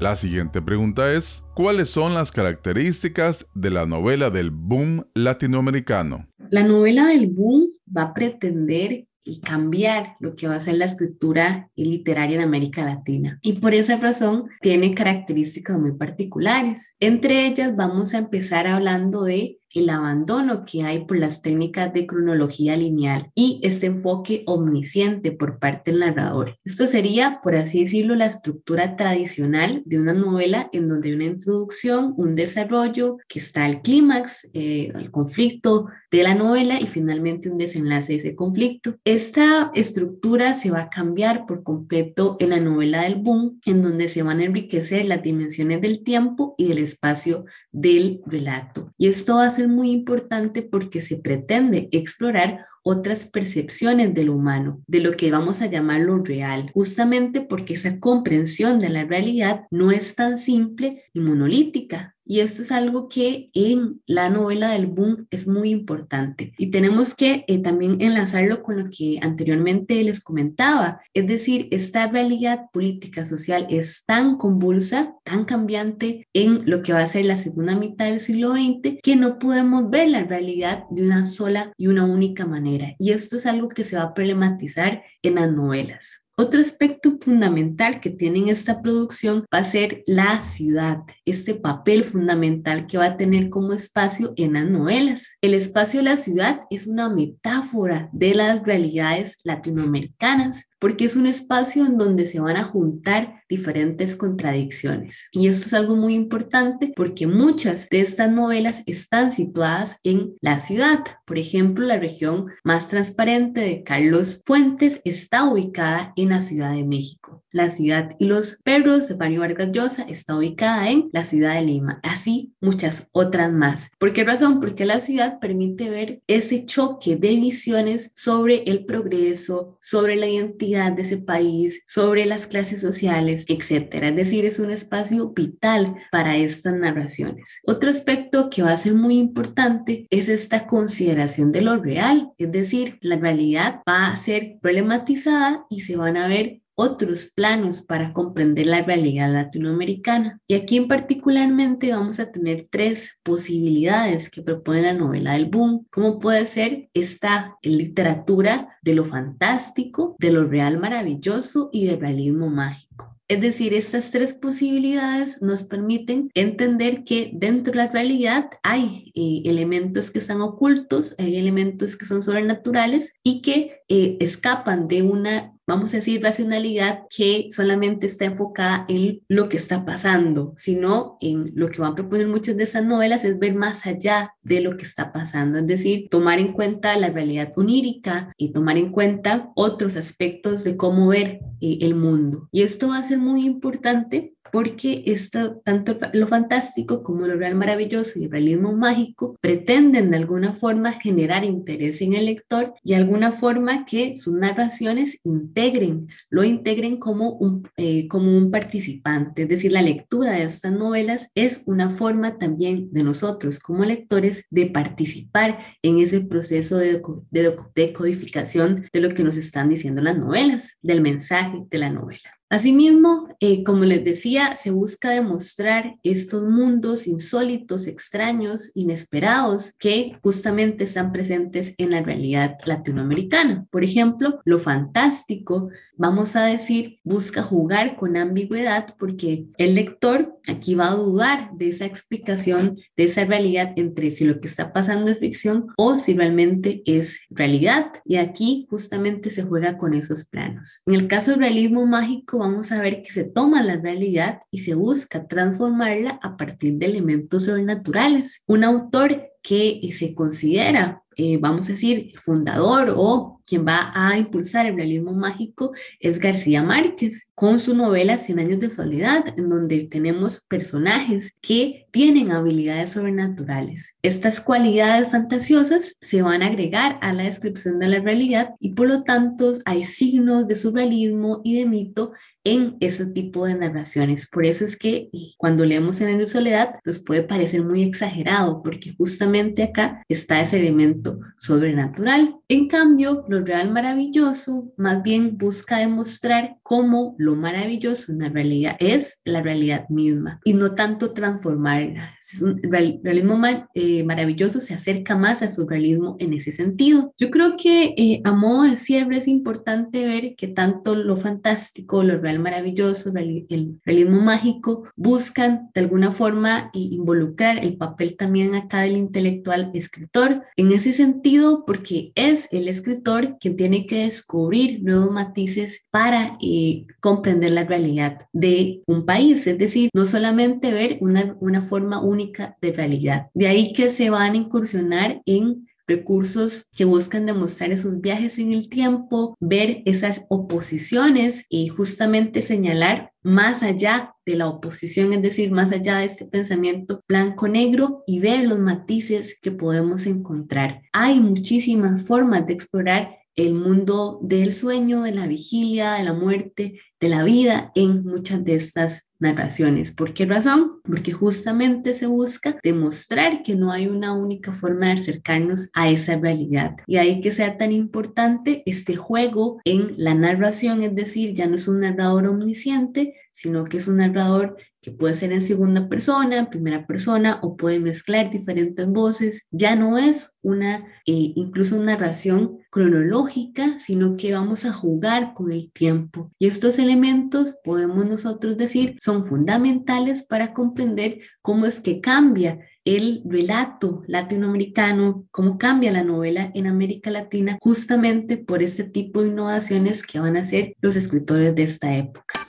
La 0.00 0.16
siguiente 0.16 0.62
pregunta 0.62 1.12
es, 1.12 1.44
¿cuáles 1.54 1.90
son 1.90 2.14
las 2.14 2.32
características 2.32 3.46
de 3.54 3.70
la 3.70 3.84
novela 3.84 4.30
del 4.30 4.50
boom 4.50 5.04
latinoamericano? 5.14 6.26
La 6.48 6.62
novela 6.62 7.08
del 7.08 7.26
boom 7.26 7.68
va 7.94 8.04
a 8.04 8.14
pretender 8.14 9.04
y 9.22 9.40
cambiar 9.40 10.16
lo 10.18 10.34
que 10.34 10.48
va 10.48 10.54
a 10.54 10.60
ser 10.60 10.76
la 10.76 10.86
escritura 10.86 11.68
literaria 11.76 12.36
en 12.36 12.42
América 12.42 12.82
Latina. 12.82 13.38
Y 13.42 13.54
por 13.54 13.74
esa 13.74 13.98
razón 13.98 14.46
tiene 14.62 14.94
características 14.94 15.78
muy 15.78 15.92
particulares. 15.92 16.96
Entre 16.98 17.46
ellas 17.46 17.76
vamos 17.76 18.14
a 18.14 18.18
empezar 18.18 18.66
hablando 18.66 19.24
de 19.24 19.59
el 19.72 19.90
abandono 19.90 20.64
que 20.64 20.82
hay 20.82 21.04
por 21.04 21.18
las 21.18 21.42
técnicas 21.42 21.92
de 21.92 22.06
cronología 22.06 22.76
lineal 22.76 23.30
y 23.34 23.60
este 23.62 23.86
enfoque 23.86 24.42
omnisciente 24.46 25.32
por 25.32 25.58
parte 25.58 25.90
del 25.90 26.00
narrador. 26.00 26.58
Esto 26.64 26.86
sería, 26.86 27.40
por 27.42 27.54
así 27.54 27.80
decirlo, 27.80 28.14
la 28.14 28.26
estructura 28.26 28.96
tradicional 28.96 29.82
de 29.84 29.98
una 29.98 30.12
novela 30.12 30.68
en 30.72 30.88
donde 30.88 31.14
una 31.14 31.26
introducción, 31.26 32.14
un 32.16 32.34
desarrollo, 32.34 33.18
que 33.28 33.38
está 33.38 33.66
el 33.66 33.82
clímax, 33.82 34.50
eh, 34.54 34.92
el 34.94 35.10
conflicto 35.10 35.86
de 36.10 36.22
la 36.22 36.34
novela 36.34 36.80
y 36.80 36.86
finalmente 36.86 37.50
un 37.50 37.58
desenlace 37.58 38.12
de 38.12 38.18
ese 38.18 38.34
conflicto. 38.34 38.96
Esta 39.04 39.70
estructura 39.74 40.54
se 40.54 40.70
va 40.70 40.82
a 40.82 40.90
cambiar 40.90 41.46
por 41.46 41.62
completo 41.62 42.36
en 42.40 42.50
la 42.50 42.60
novela 42.60 43.02
del 43.02 43.16
boom, 43.16 43.60
en 43.64 43.82
donde 43.82 44.08
se 44.08 44.22
van 44.22 44.40
a 44.40 44.44
enriquecer 44.44 45.04
las 45.06 45.22
dimensiones 45.22 45.80
del 45.80 46.02
tiempo 46.02 46.54
y 46.58 46.66
del 46.66 46.78
espacio 46.78 47.44
del 47.70 48.20
relato. 48.26 48.92
Y 48.98 49.08
esto 49.08 49.36
va 49.36 49.46
a 49.46 49.50
ser 49.50 49.68
muy 49.68 49.90
importante 49.90 50.62
porque 50.62 51.00
se 51.00 51.16
pretende 51.16 51.88
explorar 51.92 52.64
otras 52.82 53.26
percepciones 53.26 54.14
de 54.14 54.24
lo 54.24 54.34
humano, 54.34 54.82
de 54.86 55.00
lo 55.00 55.12
que 55.12 55.30
vamos 55.30 55.60
a 55.60 55.66
llamar 55.66 56.00
lo 56.00 56.18
real, 56.18 56.70
justamente 56.72 57.40
porque 57.42 57.74
esa 57.74 58.00
comprensión 58.00 58.78
de 58.78 58.88
la 58.88 59.04
realidad 59.04 59.64
no 59.70 59.90
es 59.90 60.14
tan 60.14 60.38
simple 60.38 61.04
y 61.12 61.20
monolítica. 61.20 62.16
Y 62.30 62.38
esto 62.38 62.62
es 62.62 62.70
algo 62.70 63.08
que 63.08 63.50
en 63.54 64.02
la 64.06 64.30
novela 64.30 64.70
del 64.70 64.86
boom 64.86 65.26
es 65.32 65.48
muy 65.48 65.70
importante. 65.70 66.52
Y 66.58 66.70
tenemos 66.70 67.16
que 67.16 67.44
eh, 67.48 67.58
también 67.58 68.00
enlazarlo 68.00 68.62
con 68.62 68.76
lo 68.76 68.84
que 68.88 69.18
anteriormente 69.20 70.00
les 70.04 70.22
comentaba. 70.22 71.00
Es 71.12 71.26
decir, 71.26 71.66
esta 71.72 72.06
realidad 72.06 72.66
política 72.72 73.24
social 73.24 73.66
es 73.68 74.04
tan 74.06 74.36
convulsa, 74.36 75.16
tan 75.24 75.44
cambiante 75.44 76.28
en 76.32 76.70
lo 76.70 76.84
que 76.84 76.92
va 76.92 77.00
a 77.00 77.06
ser 77.08 77.24
la 77.24 77.36
segunda 77.36 77.74
mitad 77.74 78.04
del 78.04 78.20
siglo 78.20 78.52
XX, 78.52 79.00
que 79.02 79.16
no 79.16 79.40
podemos 79.40 79.90
ver 79.90 80.08
la 80.10 80.22
realidad 80.22 80.84
de 80.88 81.06
una 81.06 81.24
sola 81.24 81.72
y 81.76 81.88
una 81.88 82.04
única 82.04 82.46
manera. 82.46 82.94
Y 83.00 83.10
esto 83.10 83.34
es 83.34 83.46
algo 83.46 83.68
que 83.70 83.82
se 83.82 83.96
va 83.96 84.02
a 84.02 84.14
problematizar 84.14 85.02
en 85.22 85.34
las 85.34 85.50
novelas. 85.50 86.28
Otro 86.42 86.62
aspecto 86.62 87.18
fundamental 87.20 88.00
que 88.00 88.08
tiene 88.08 88.50
esta 88.50 88.80
producción 88.80 89.44
va 89.54 89.58
a 89.58 89.64
ser 89.64 90.02
la 90.06 90.40
ciudad, 90.40 91.00
este 91.26 91.54
papel 91.54 92.02
fundamental 92.02 92.86
que 92.86 92.96
va 92.96 93.04
a 93.04 93.16
tener 93.18 93.50
como 93.50 93.74
espacio 93.74 94.32
en 94.36 94.54
las 94.54 94.64
novelas. 94.64 95.36
El 95.42 95.52
espacio 95.52 96.00
de 96.00 96.04
la 96.04 96.16
ciudad 96.16 96.62
es 96.70 96.86
una 96.86 97.10
metáfora 97.10 98.08
de 98.14 98.34
las 98.34 98.62
realidades 98.62 99.36
latinoamericanas 99.44 100.70
porque 100.78 101.04
es 101.04 101.14
un 101.14 101.26
espacio 101.26 101.84
en 101.84 101.98
donde 101.98 102.24
se 102.24 102.40
van 102.40 102.56
a 102.56 102.64
juntar 102.64 103.42
diferentes 103.50 104.16
contradicciones. 104.16 105.28
Y 105.32 105.48
esto 105.48 105.66
es 105.66 105.74
algo 105.74 105.96
muy 105.96 106.14
importante 106.14 106.92
porque 106.96 107.26
muchas 107.26 107.88
de 107.90 108.00
estas 108.00 108.30
novelas 108.30 108.82
están 108.86 109.32
situadas 109.32 109.98
en 110.04 110.36
la 110.40 110.58
ciudad. 110.58 111.00
Por 111.26 111.36
ejemplo, 111.38 111.84
la 111.84 111.98
región 111.98 112.46
más 112.64 112.88
transparente 112.88 113.60
de 113.60 113.82
Carlos 113.82 114.40
Fuentes 114.46 115.02
está 115.04 115.44
ubicada 115.44 116.14
en 116.16 116.29
la 116.30 116.42
Ciudad 116.42 116.72
de 116.72 116.84
México. 116.84 117.44
La 117.52 117.70
ciudad 117.70 118.10
y 118.18 118.26
los 118.26 118.60
perros 118.62 119.08
de 119.08 119.16
Mario 119.16 119.40
Vargas 119.40 119.70
Llosa 119.72 120.02
está 120.08 120.36
ubicada 120.36 120.90
en 120.90 121.10
la 121.12 121.24
ciudad 121.24 121.54
de 121.54 121.62
Lima. 121.62 122.00
Así 122.02 122.52
muchas 122.60 123.08
otras 123.12 123.52
más. 123.52 123.92
¿Por 123.98 124.12
qué 124.12 124.24
razón? 124.24 124.60
Porque 124.60 124.84
la 124.84 125.00
ciudad 125.00 125.38
permite 125.40 125.90
ver 125.90 126.22
ese 126.26 126.64
choque 126.64 127.16
de 127.16 127.36
visiones 127.36 128.12
sobre 128.14 128.62
el 128.66 128.84
progreso, 128.84 129.78
sobre 129.80 130.16
la 130.16 130.28
identidad 130.28 130.92
de 130.92 131.02
ese 131.02 131.18
país, 131.18 131.82
sobre 131.86 132.26
las 132.26 132.46
clases 132.46 132.80
sociales, 132.80 133.46
etcétera. 133.48 134.08
Es 134.08 134.16
decir, 134.16 134.44
es 134.44 134.58
un 134.58 134.70
espacio 134.70 135.30
vital 135.30 135.96
para 136.12 136.36
estas 136.36 136.74
narraciones. 136.74 137.60
Otro 137.66 137.90
aspecto 137.90 138.50
que 138.50 138.62
va 138.62 138.72
a 138.72 138.76
ser 138.76 138.94
muy 138.94 139.18
importante 139.18 140.06
es 140.10 140.28
esta 140.28 140.66
consideración 140.66 141.52
de 141.52 141.62
lo 141.62 141.76
real, 141.76 142.30
es 142.38 142.52
decir, 142.52 142.98
la 143.00 143.16
realidad 143.16 143.80
va 143.88 144.08
a 144.08 144.16
ser 144.16 144.58
problematizada 144.60 145.66
y 145.68 145.82
se 145.82 145.96
van 145.96 146.16
a 146.16 146.28
ver 146.28 146.60
otros 146.80 147.32
planos 147.34 147.82
para 147.82 148.14
comprender 148.14 148.66
la 148.66 148.80
realidad 148.82 149.30
latinoamericana. 149.30 150.40
Y 150.48 150.54
aquí 150.54 150.78
en 150.78 150.88
particularmente 150.88 151.92
vamos 151.92 152.20
a 152.20 152.32
tener 152.32 152.68
tres 152.70 153.20
posibilidades 153.22 154.30
que 154.30 154.40
propone 154.40 154.82
la 154.82 154.94
novela 154.94 155.32
del 155.32 155.46
boom, 155.46 155.86
como 155.90 156.18
puede 156.18 156.46
ser 156.46 156.88
esta 156.94 157.58
literatura 157.62 158.78
de 158.82 158.94
lo 158.94 159.04
fantástico, 159.04 160.16
de 160.18 160.32
lo 160.32 160.46
real 160.46 160.78
maravilloso 160.78 161.68
y 161.70 161.84
del 161.84 162.00
realismo 162.00 162.48
mágico. 162.48 162.90
Es 163.30 163.40
decir, 163.40 163.74
estas 163.74 164.10
tres 164.10 164.32
posibilidades 164.32 165.40
nos 165.40 165.62
permiten 165.62 166.32
entender 166.34 167.04
que 167.04 167.30
dentro 167.32 167.70
de 167.70 167.76
la 167.76 167.86
realidad 167.86 168.50
hay 168.64 169.12
eh, 169.14 169.48
elementos 169.48 170.10
que 170.10 170.18
están 170.18 170.40
ocultos, 170.40 171.14
hay 171.16 171.36
elementos 171.36 171.94
que 171.94 172.06
son 172.06 172.24
sobrenaturales 172.24 173.20
y 173.22 173.40
que 173.40 173.79
eh, 173.90 174.16
escapan 174.20 174.88
de 174.88 175.02
una 175.02 175.52
vamos 175.70 175.94
a 175.94 175.98
decir, 175.98 176.20
racionalidad 176.20 177.04
que 177.08 177.46
solamente 177.52 178.06
está 178.06 178.24
enfocada 178.24 178.84
en 178.88 179.22
lo 179.28 179.48
que 179.48 179.56
está 179.56 179.84
pasando, 179.84 180.52
sino 180.56 181.16
en 181.20 181.52
lo 181.54 181.70
que 181.70 181.80
van 181.80 181.92
a 181.92 181.94
proponer 181.94 182.26
muchas 182.26 182.56
de 182.56 182.64
esas 182.64 182.84
novelas 182.84 183.24
es 183.24 183.38
ver 183.38 183.54
más 183.54 183.86
allá 183.86 184.34
de 184.42 184.60
lo 184.62 184.76
que 184.76 184.82
está 184.82 185.12
pasando, 185.12 185.58
es 185.58 185.66
decir, 185.68 186.08
tomar 186.10 186.40
en 186.40 186.52
cuenta 186.52 186.98
la 186.98 187.10
realidad 187.10 187.52
onírica 187.56 188.32
y 188.36 188.52
tomar 188.52 188.78
en 188.78 188.90
cuenta 188.90 189.52
otros 189.54 189.96
aspectos 189.96 190.64
de 190.64 190.76
cómo 190.76 191.06
ver 191.08 191.40
eh, 191.60 191.78
el 191.82 191.94
mundo. 191.94 192.48
Y 192.50 192.62
esto 192.62 192.88
va 192.88 192.98
a 192.98 193.02
ser 193.04 193.18
muy 193.18 193.46
importante 193.46 194.34
porque 194.52 195.02
esto, 195.06 195.60
tanto 195.64 195.96
lo 196.12 196.26
fantástico 196.26 197.02
como 197.02 197.26
lo 197.26 197.36
real 197.36 197.54
maravilloso 197.54 198.18
y 198.18 198.24
el 198.24 198.30
realismo 198.30 198.76
mágico 198.76 199.36
pretenden 199.40 200.10
de 200.10 200.16
alguna 200.16 200.52
forma 200.52 200.92
generar 200.92 201.44
interés 201.44 202.00
en 202.02 202.14
el 202.14 202.26
lector 202.26 202.74
y 202.84 202.90
de 202.90 202.96
alguna 202.96 203.32
forma 203.32 203.84
que 203.84 204.16
sus 204.16 204.34
narraciones 204.34 205.20
integren, 205.24 206.08
lo 206.28 206.44
integren 206.44 206.98
como 206.98 207.30
un, 207.32 207.68
eh, 207.76 208.08
como 208.08 208.36
un 208.36 208.50
participante. 208.50 209.42
Es 209.42 209.48
decir, 209.48 209.72
la 209.72 209.82
lectura 209.82 210.32
de 210.32 210.44
estas 210.44 210.72
novelas 210.72 211.30
es 211.34 211.64
una 211.66 211.90
forma 211.90 212.38
también 212.38 212.92
de 212.92 213.02
nosotros 213.02 213.58
como 213.58 213.84
lectores 213.84 214.46
de 214.50 214.66
participar 214.66 215.58
en 215.82 215.98
ese 215.98 216.20
proceso 216.20 216.76
de, 216.76 217.02
de, 217.30 217.56
de 217.74 217.92
codificación 217.92 218.88
de 218.92 219.00
lo 219.00 219.10
que 219.10 219.24
nos 219.24 219.36
están 219.36 219.68
diciendo 219.68 220.02
las 220.02 220.18
novelas, 220.18 220.78
del 220.82 221.00
mensaje 221.00 221.64
de 221.68 221.78
la 221.78 221.90
novela. 221.90 222.39
Asimismo, 222.50 223.28
eh, 223.38 223.62
como 223.62 223.84
les 223.84 224.04
decía, 224.04 224.56
se 224.56 224.72
busca 224.72 225.10
demostrar 225.10 225.94
estos 226.02 226.42
mundos 226.48 227.06
insólitos, 227.06 227.86
extraños, 227.86 228.72
inesperados 228.74 229.72
que 229.78 230.18
justamente 230.20 230.82
están 230.82 231.12
presentes 231.12 231.76
en 231.78 231.90
la 231.90 232.02
realidad 232.02 232.58
latinoamericana. 232.66 233.66
Por 233.70 233.84
ejemplo, 233.84 234.40
lo 234.44 234.58
fantástico, 234.58 235.70
vamos 235.96 236.34
a 236.34 236.44
decir, 236.46 236.98
busca 237.04 237.44
jugar 237.44 237.96
con 237.96 238.16
ambigüedad 238.16 238.96
porque 238.98 239.46
el 239.56 239.76
lector 239.76 240.36
aquí 240.48 240.74
va 240.74 240.88
a 240.88 240.96
dudar 240.96 241.52
de 241.54 241.68
esa 241.68 241.86
explicación, 241.86 242.74
de 242.96 243.04
esa 243.04 243.24
realidad 243.24 243.74
entre 243.76 244.10
si 244.10 244.24
lo 244.24 244.40
que 244.40 244.48
está 244.48 244.72
pasando 244.72 245.12
es 245.12 245.20
ficción 245.20 245.68
o 245.76 245.98
si 245.98 246.14
realmente 246.14 246.82
es 246.84 247.20
realidad. 247.30 247.92
Y 248.04 248.16
aquí 248.16 248.66
justamente 248.68 249.30
se 249.30 249.44
juega 249.44 249.78
con 249.78 249.94
esos 249.94 250.24
planos. 250.24 250.82
En 250.86 250.94
el 250.94 251.06
caso 251.06 251.30
del 251.30 251.40
realismo 251.40 251.86
mágico, 251.86 252.39
vamos 252.40 252.72
a 252.72 252.80
ver 252.80 253.02
que 253.02 253.12
se 253.12 253.24
toma 253.24 253.62
la 253.62 253.76
realidad 253.76 254.42
y 254.50 254.58
se 254.58 254.74
busca 254.74 255.28
transformarla 255.28 256.18
a 256.22 256.36
partir 256.36 256.78
de 256.78 256.86
elementos 256.86 257.44
sobrenaturales. 257.44 258.42
Un 258.46 258.64
autor 258.64 259.29
que 259.42 259.80
se 259.92 260.14
considera, 260.14 261.02
eh, 261.16 261.38
vamos 261.38 261.68
a 261.68 261.72
decir, 261.72 262.14
fundador 262.20 262.94
o 262.96 263.40
quien 263.50 263.66
va 263.66 263.90
a 263.94 264.16
impulsar 264.16 264.66
el 264.66 264.76
realismo 264.76 265.12
mágico 265.12 265.72
es 265.98 266.20
García 266.20 266.62
Márquez, 266.62 267.32
con 267.34 267.58
su 267.58 267.74
novela 267.74 268.16
Cien 268.16 268.38
años 268.38 268.60
de 268.60 268.70
soledad, 268.70 269.24
en 269.36 269.48
donde 269.48 269.86
tenemos 269.86 270.40
personajes 270.40 271.36
que 271.42 271.88
tienen 271.90 272.30
habilidades 272.30 272.90
sobrenaturales. 272.90 273.98
Estas 274.02 274.40
cualidades 274.40 275.10
fantasiosas 275.10 275.96
se 276.00 276.22
van 276.22 276.44
a 276.44 276.46
agregar 276.46 276.98
a 277.02 277.12
la 277.12 277.24
descripción 277.24 277.80
de 277.80 277.88
la 277.88 277.98
realidad 277.98 278.54
y 278.60 278.74
por 278.74 278.86
lo 278.86 279.02
tanto 279.02 279.50
hay 279.64 279.84
signos 279.84 280.46
de 280.46 280.54
surrealismo 280.54 281.40
y 281.42 281.58
de 281.58 281.66
mito 281.66 282.12
en 282.50 282.76
ese 282.80 283.06
tipo 283.06 283.46
de 283.46 283.54
narraciones. 283.54 284.26
Por 284.26 284.44
eso 284.44 284.64
es 284.64 284.76
que 284.76 285.08
eh, 285.12 285.34
cuando 285.36 285.64
leemos 285.64 286.00
en 286.00 286.08
el 286.08 286.26
soledad 286.26 286.74
nos 286.84 286.98
puede 286.98 287.22
parecer 287.22 287.64
muy 287.64 287.84
exagerado, 287.84 288.60
porque 288.60 288.92
justamente 288.98 289.62
acá 289.62 290.04
está 290.08 290.40
ese 290.40 290.58
elemento 290.58 291.20
sobrenatural. 291.38 292.34
En 292.48 292.66
cambio, 292.66 293.24
lo 293.28 293.44
real 293.44 293.70
maravilloso 293.70 294.72
más 294.76 295.00
bien 295.04 295.38
busca 295.38 295.78
demostrar 295.78 296.56
cómo 296.64 297.14
lo 297.18 297.36
maravilloso 297.36 298.10
en 298.10 298.18
la 298.18 298.28
realidad 298.28 298.76
es 298.80 299.20
la 299.24 299.42
realidad 299.42 299.88
misma 299.88 300.40
y 300.44 300.54
no 300.54 300.74
tanto 300.74 301.12
transformarla. 301.12 302.16
Es 302.20 302.42
un 302.42 302.60
realismo 302.62 303.40
eh, 303.74 304.02
maravilloso 304.02 304.60
se 304.60 304.74
acerca 304.74 305.14
más 305.14 305.42
a 305.42 305.48
su 305.48 305.68
realismo 305.68 306.16
en 306.18 306.32
ese 306.32 306.50
sentido. 306.50 307.14
Yo 307.16 307.30
creo 307.30 307.56
que 307.56 307.94
eh, 307.96 308.20
a 308.24 308.32
modo 308.32 308.64
de 308.64 308.76
cierre 308.76 309.18
es 309.18 309.28
importante 309.28 310.04
ver 310.04 310.34
que 310.36 310.48
tanto 310.48 310.96
lo 310.96 311.16
fantástico, 311.16 312.02
lo 312.02 312.18
real 312.18 312.39
maravilloso, 312.40 313.12
el 313.16 313.80
realismo 313.84 314.20
mágico 314.20 314.84
buscan 314.96 315.70
de 315.74 315.80
alguna 315.80 316.12
forma 316.12 316.70
involucrar 316.72 317.58
el 317.58 317.76
papel 317.76 318.16
también 318.16 318.54
acá 318.54 318.80
del 318.80 318.96
intelectual 318.96 319.70
escritor. 319.74 320.42
En 320.56 320.72
ese 320.72 320.92
sentido, 320.92 321.64
porque 321.66 322.12
es 322.14 322.52
el 322.52 322.68
escritor 322.68 323.36
quien 323.38 323.56
tiene 323.56 323.86
que 323.86 324.04
descubrir 324.04 324.82
nuevos 324.82 325.10
matices 325.10 325.88
para 325.90 326.36
eh, 326.40 326.86
comprender 327.00 327.52
la 327.52 327.64
realidad 327.64 328.26
de 328.32 328.82
un 328.86 329.04
país, 329.04 329.46
es 329.46 329.58
decir, 329.58 329.90
no 329.94 330.06
solamente 330.06 330.72
ver 330.72 330.98
una, 331.00 331.36
una 331.40 331.62
forma 331.62 332.00
única 332.00 332.56
de 332.60 332.72
realidad. 332.72 333.28
De 333.34 333.46
ahí 333.46 333.72
que 333.72 333.90
se 333.90 334.10
van 334.10 334.32
a 334.32 334.36
incursionar 334.36 335.22
en 335.26 335.69
recursos 335.90 336.70
que 336.74 336.84
buscan 336.84 337.26
demostrar 337.26 337.72
esos 337.72 338.00
viajes 338.00 338.38
en 338.38 338.52
el 338.52 338.68
tiempo, 338.68 339.36
ver 339.40 339.82
esas 339.84 340.26
oposiciones 340.30 341.44
y 341.48 341.68
justamente 341.68 342.40
señalar 342.40 343.12
más 343.22 343.62
allá 343.62 344.14
de 344.24 344.36
la 344.36 344.48
oposición, 344.48 345.12
es 345.12 345.22
decir, 345.22 345.50
más 345.50 345.72
allá 345.72 345.98
de 345.98 346.06
este 346.06 346.24
pensamiento 346.24 347.02
blanco-negro 347.06 348.02
y 348.06 348.20
ver 348.20 348.44
los 348.44 348.58
matices 348.58 349.38
que 349.40 349.52
podemos 349.52 350.06
encontrar. 350.06 350.82
Hay 350.92 351.20
muchísimas 351.20 352.02
formas 352.02 352.46
de 352.46 352.54
explorar 352.54 353.19
el 353.46 353.54
mundo 353.54 354.18
del 354.22 354.52
sueño, 354.52 355.02
de 355.02 355.12
la 355.12 355.26
vigilia, 355.26 355.94
de 355.94 356.04
la 356.04 356.12
muerte, 356.12 356.80
de 357.00 357.08
la 357.08 357.24
vida 357.24 357.72
en 357.74 358.04
muchas 358.04 358.44
de 358.44 358.54
estas 358.54 359.10
narraciones. 359.18 359.92
¿Por 359.92 360.12
qué 360.12 360.26
razón? 360.26 360.80
Porque 360.84 361.12
justamente 361.12 361.94
se 361.94 362.06
busca 362.06 362.58
demostrar 362.62 363.42
que 363.42 363.54
no 363.54 363.72
hay 363.72 363.86
una 363.86 364.12
única 364.12 364.52
forma 364.52 364.86
de 364.86 364.92
acercarnos 364.92 365.70
a 365.74 365.88
esa 365.88 366.18
realidad. 366.18 366.76
Y 366.86 366.96
ahí 366.96 367.20
que 367.20 367.32
sea 367.32 367.56
tan 367.56 367.72
importante 367.72 368.62
este 368.66 368.96
juego 368.96 369.60
en 369.64 369.94
la 369.96 370.14
narración, 370.14 370.82
es 370.82 370.94
decir, 370.94 371.32
ya 371.32 371.46
no 371.46 371.54
es 371.54 371.68
un 371.68 371.80
narrador 371.80 372.26
omnisciente, 372.26 373.14
sino 373.30 373.64
que 373.64 373.78
es 373.78 373.88
un 373.88 373.96
narrador 373.96 374.56
que 374.82 374.90
puede 374.90 375.14
ser 375.14 375.32
en 375.32 375.42
segunda 375.42 375.88
persona, 375.88 376.50
primera 376.50 376.86
persona 376.86 377.38
o 377.42 377.56
puede 377.56 377.80
mezclar 377.80 378.30
diferentes 378.30 378.86
voces. 378.86 379.48
Ya 379.50 379.76
no 379.76 379.98
es 379.98 380.38
una, 380.42 380.78
eh, 381.06 381.32
incluso 381.36 381.76
una 381.76 381.92
narración 381.92 382.58
cronológica, 382.70 383.78
sino 383.78 384.16
que 384.16 384.32
vamos 384.32 384.64
a 384.64 384.72
jugar 384.72 385.34
con 385.34 385.50
el 385.52 385.70
tiempo. 385.72 386.30
Y 386.38 386.46
estos 386.46 386.78
elementos, 386.78 387.56
podemos 387.64 388.06
nosotros 388.06 388.56
decir, 388.56 388.96
son 388.98 389.24
fundamentales 389.24 390.22
para 390.22 390.54
comprender 390.54 391.20
cómo 391.42 391.66
es 391.66 391.80
que 391.80 392.00
cambia 392.00 392.60
el 392.84 393.22
relato 393.24 394.02
latinoamericano, 394.06 395.26
cómo 395.30 395.58
cambia 395.58 395.92
la 395.92 396.04
novela 396.04 396.50
en 396.54 396.66
América 396.66 397.10
Latina, 397.10 397.58
justamente 397.60 398.38
por 398.38 398.62
este 398.62 398.84
tipo 398.84 399.22
de 399.22 399.28
innovaciones 399.28 400.02
que 400.02 400.20
van 400.20 400.36
a 400.36 400.40
hacer 400.40 400.74
los 400.80 400.96
escritores 400.96 401.54
de 401.54 401.62
esta 401.64 401.94
época. 401.94 402.40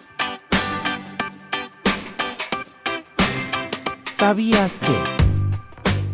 ¿Sabías 4.22 4.78
que? 4.78 5.21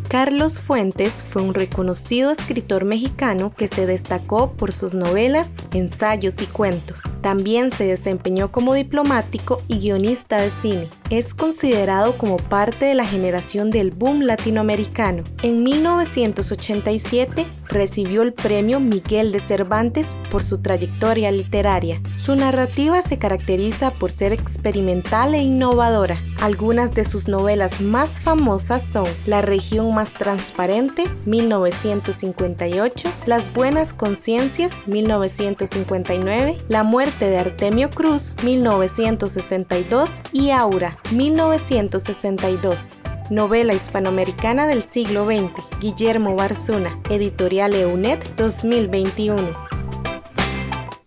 Carlos 0.10 0.62
Fuentes 0.62 1.22
fue 1.22 1.42
un 1.42 1.54
reconocido 1.54 2.32
escritor 2.32 2.86
mexicano 2.86 3.52
que 3.54 3.68
se 3.68 3.86
destacó 3.86 4.54
por 4.54 4.72
sus 4.72 4.94
novelas, 4.94 5.50
ensayos 5.74 6.42
y 6.42 6.46
cuentos. 6.46 7.02
También 7.20 7.74
se 7.74 7.86
desempeñó 7.86 8.50
como 8.50 8.74
diplomático 8.74 9.62
y 9.68 9.80
guionista 9.80 10.42
de 10.42 10.50
cine. 10.62 10.90
Es 11.10 11.34
considerado 11.34 12.18
como 12.18 12.38
parte 12.38 12.86
de 12.86 12.96
la 12.96 13.06
generación 13.06 13.70
del 13.70 13.92
boom 13.92 14.22
latinoamericano. 14.22 15.24
En 15.44 15.64
1987 15.64 17.46
recibió 17.68 18.22
el 18.22 18.34
premio 18.34 18.80
Miguel 18.80 19.34
de 19.34 19.42
Cervantes 19.42 20.16
por 20.32 20.42
su 20.42 20.60
trayectoria 20.60 21.32
literaria. 21.32 22.02
Su 22.18 22.36
narrativa 22.36 23.02
se 23.02 23.18
caracteriza 23.18 23.92
por 23.92 24.12
ser 24.12 24.32
experimental 24.32 25.36
e 25.36 25.40
innovadora. 25.40 26.22
Algunas 26.42 26.92
de 26.92 27.04
sus 27.04 27.28
novelas 27.28 27.82
más 27.82 28.22
famosas 28.22 28.86
son 28.86 29.06
La 29.26 29.42
región 29.42 29.97
más 29.98 30.14
transparente, 30.14 31.06
1958, 31.26 33.10
Las 33.26 33.52
buenas 33.52 33.94
conciencias, 33.94 34.72
1959, 34.86 36.60
La 36.70 36.84
muerte 36.84 37.28
de 37.28 37.40
Artemio 37.40 37.90
Cruz, 37.90 38.32
1962 38.44 40.22
y 40.32 40.52
Aura, 40.52 41.00
1962 41.12 42.94
novela 43.30 43.74
hispanoamericana 43.74 44.68
del 44.68 44.84
siglo 44.84 45.26
XX, 45.26 45.52
Guillermo 45.82 46.38
Barzuna, 46.38 46.98
editorial 47.10 47.74
EUNET 47.74 48.36
2021. 48.38 49.67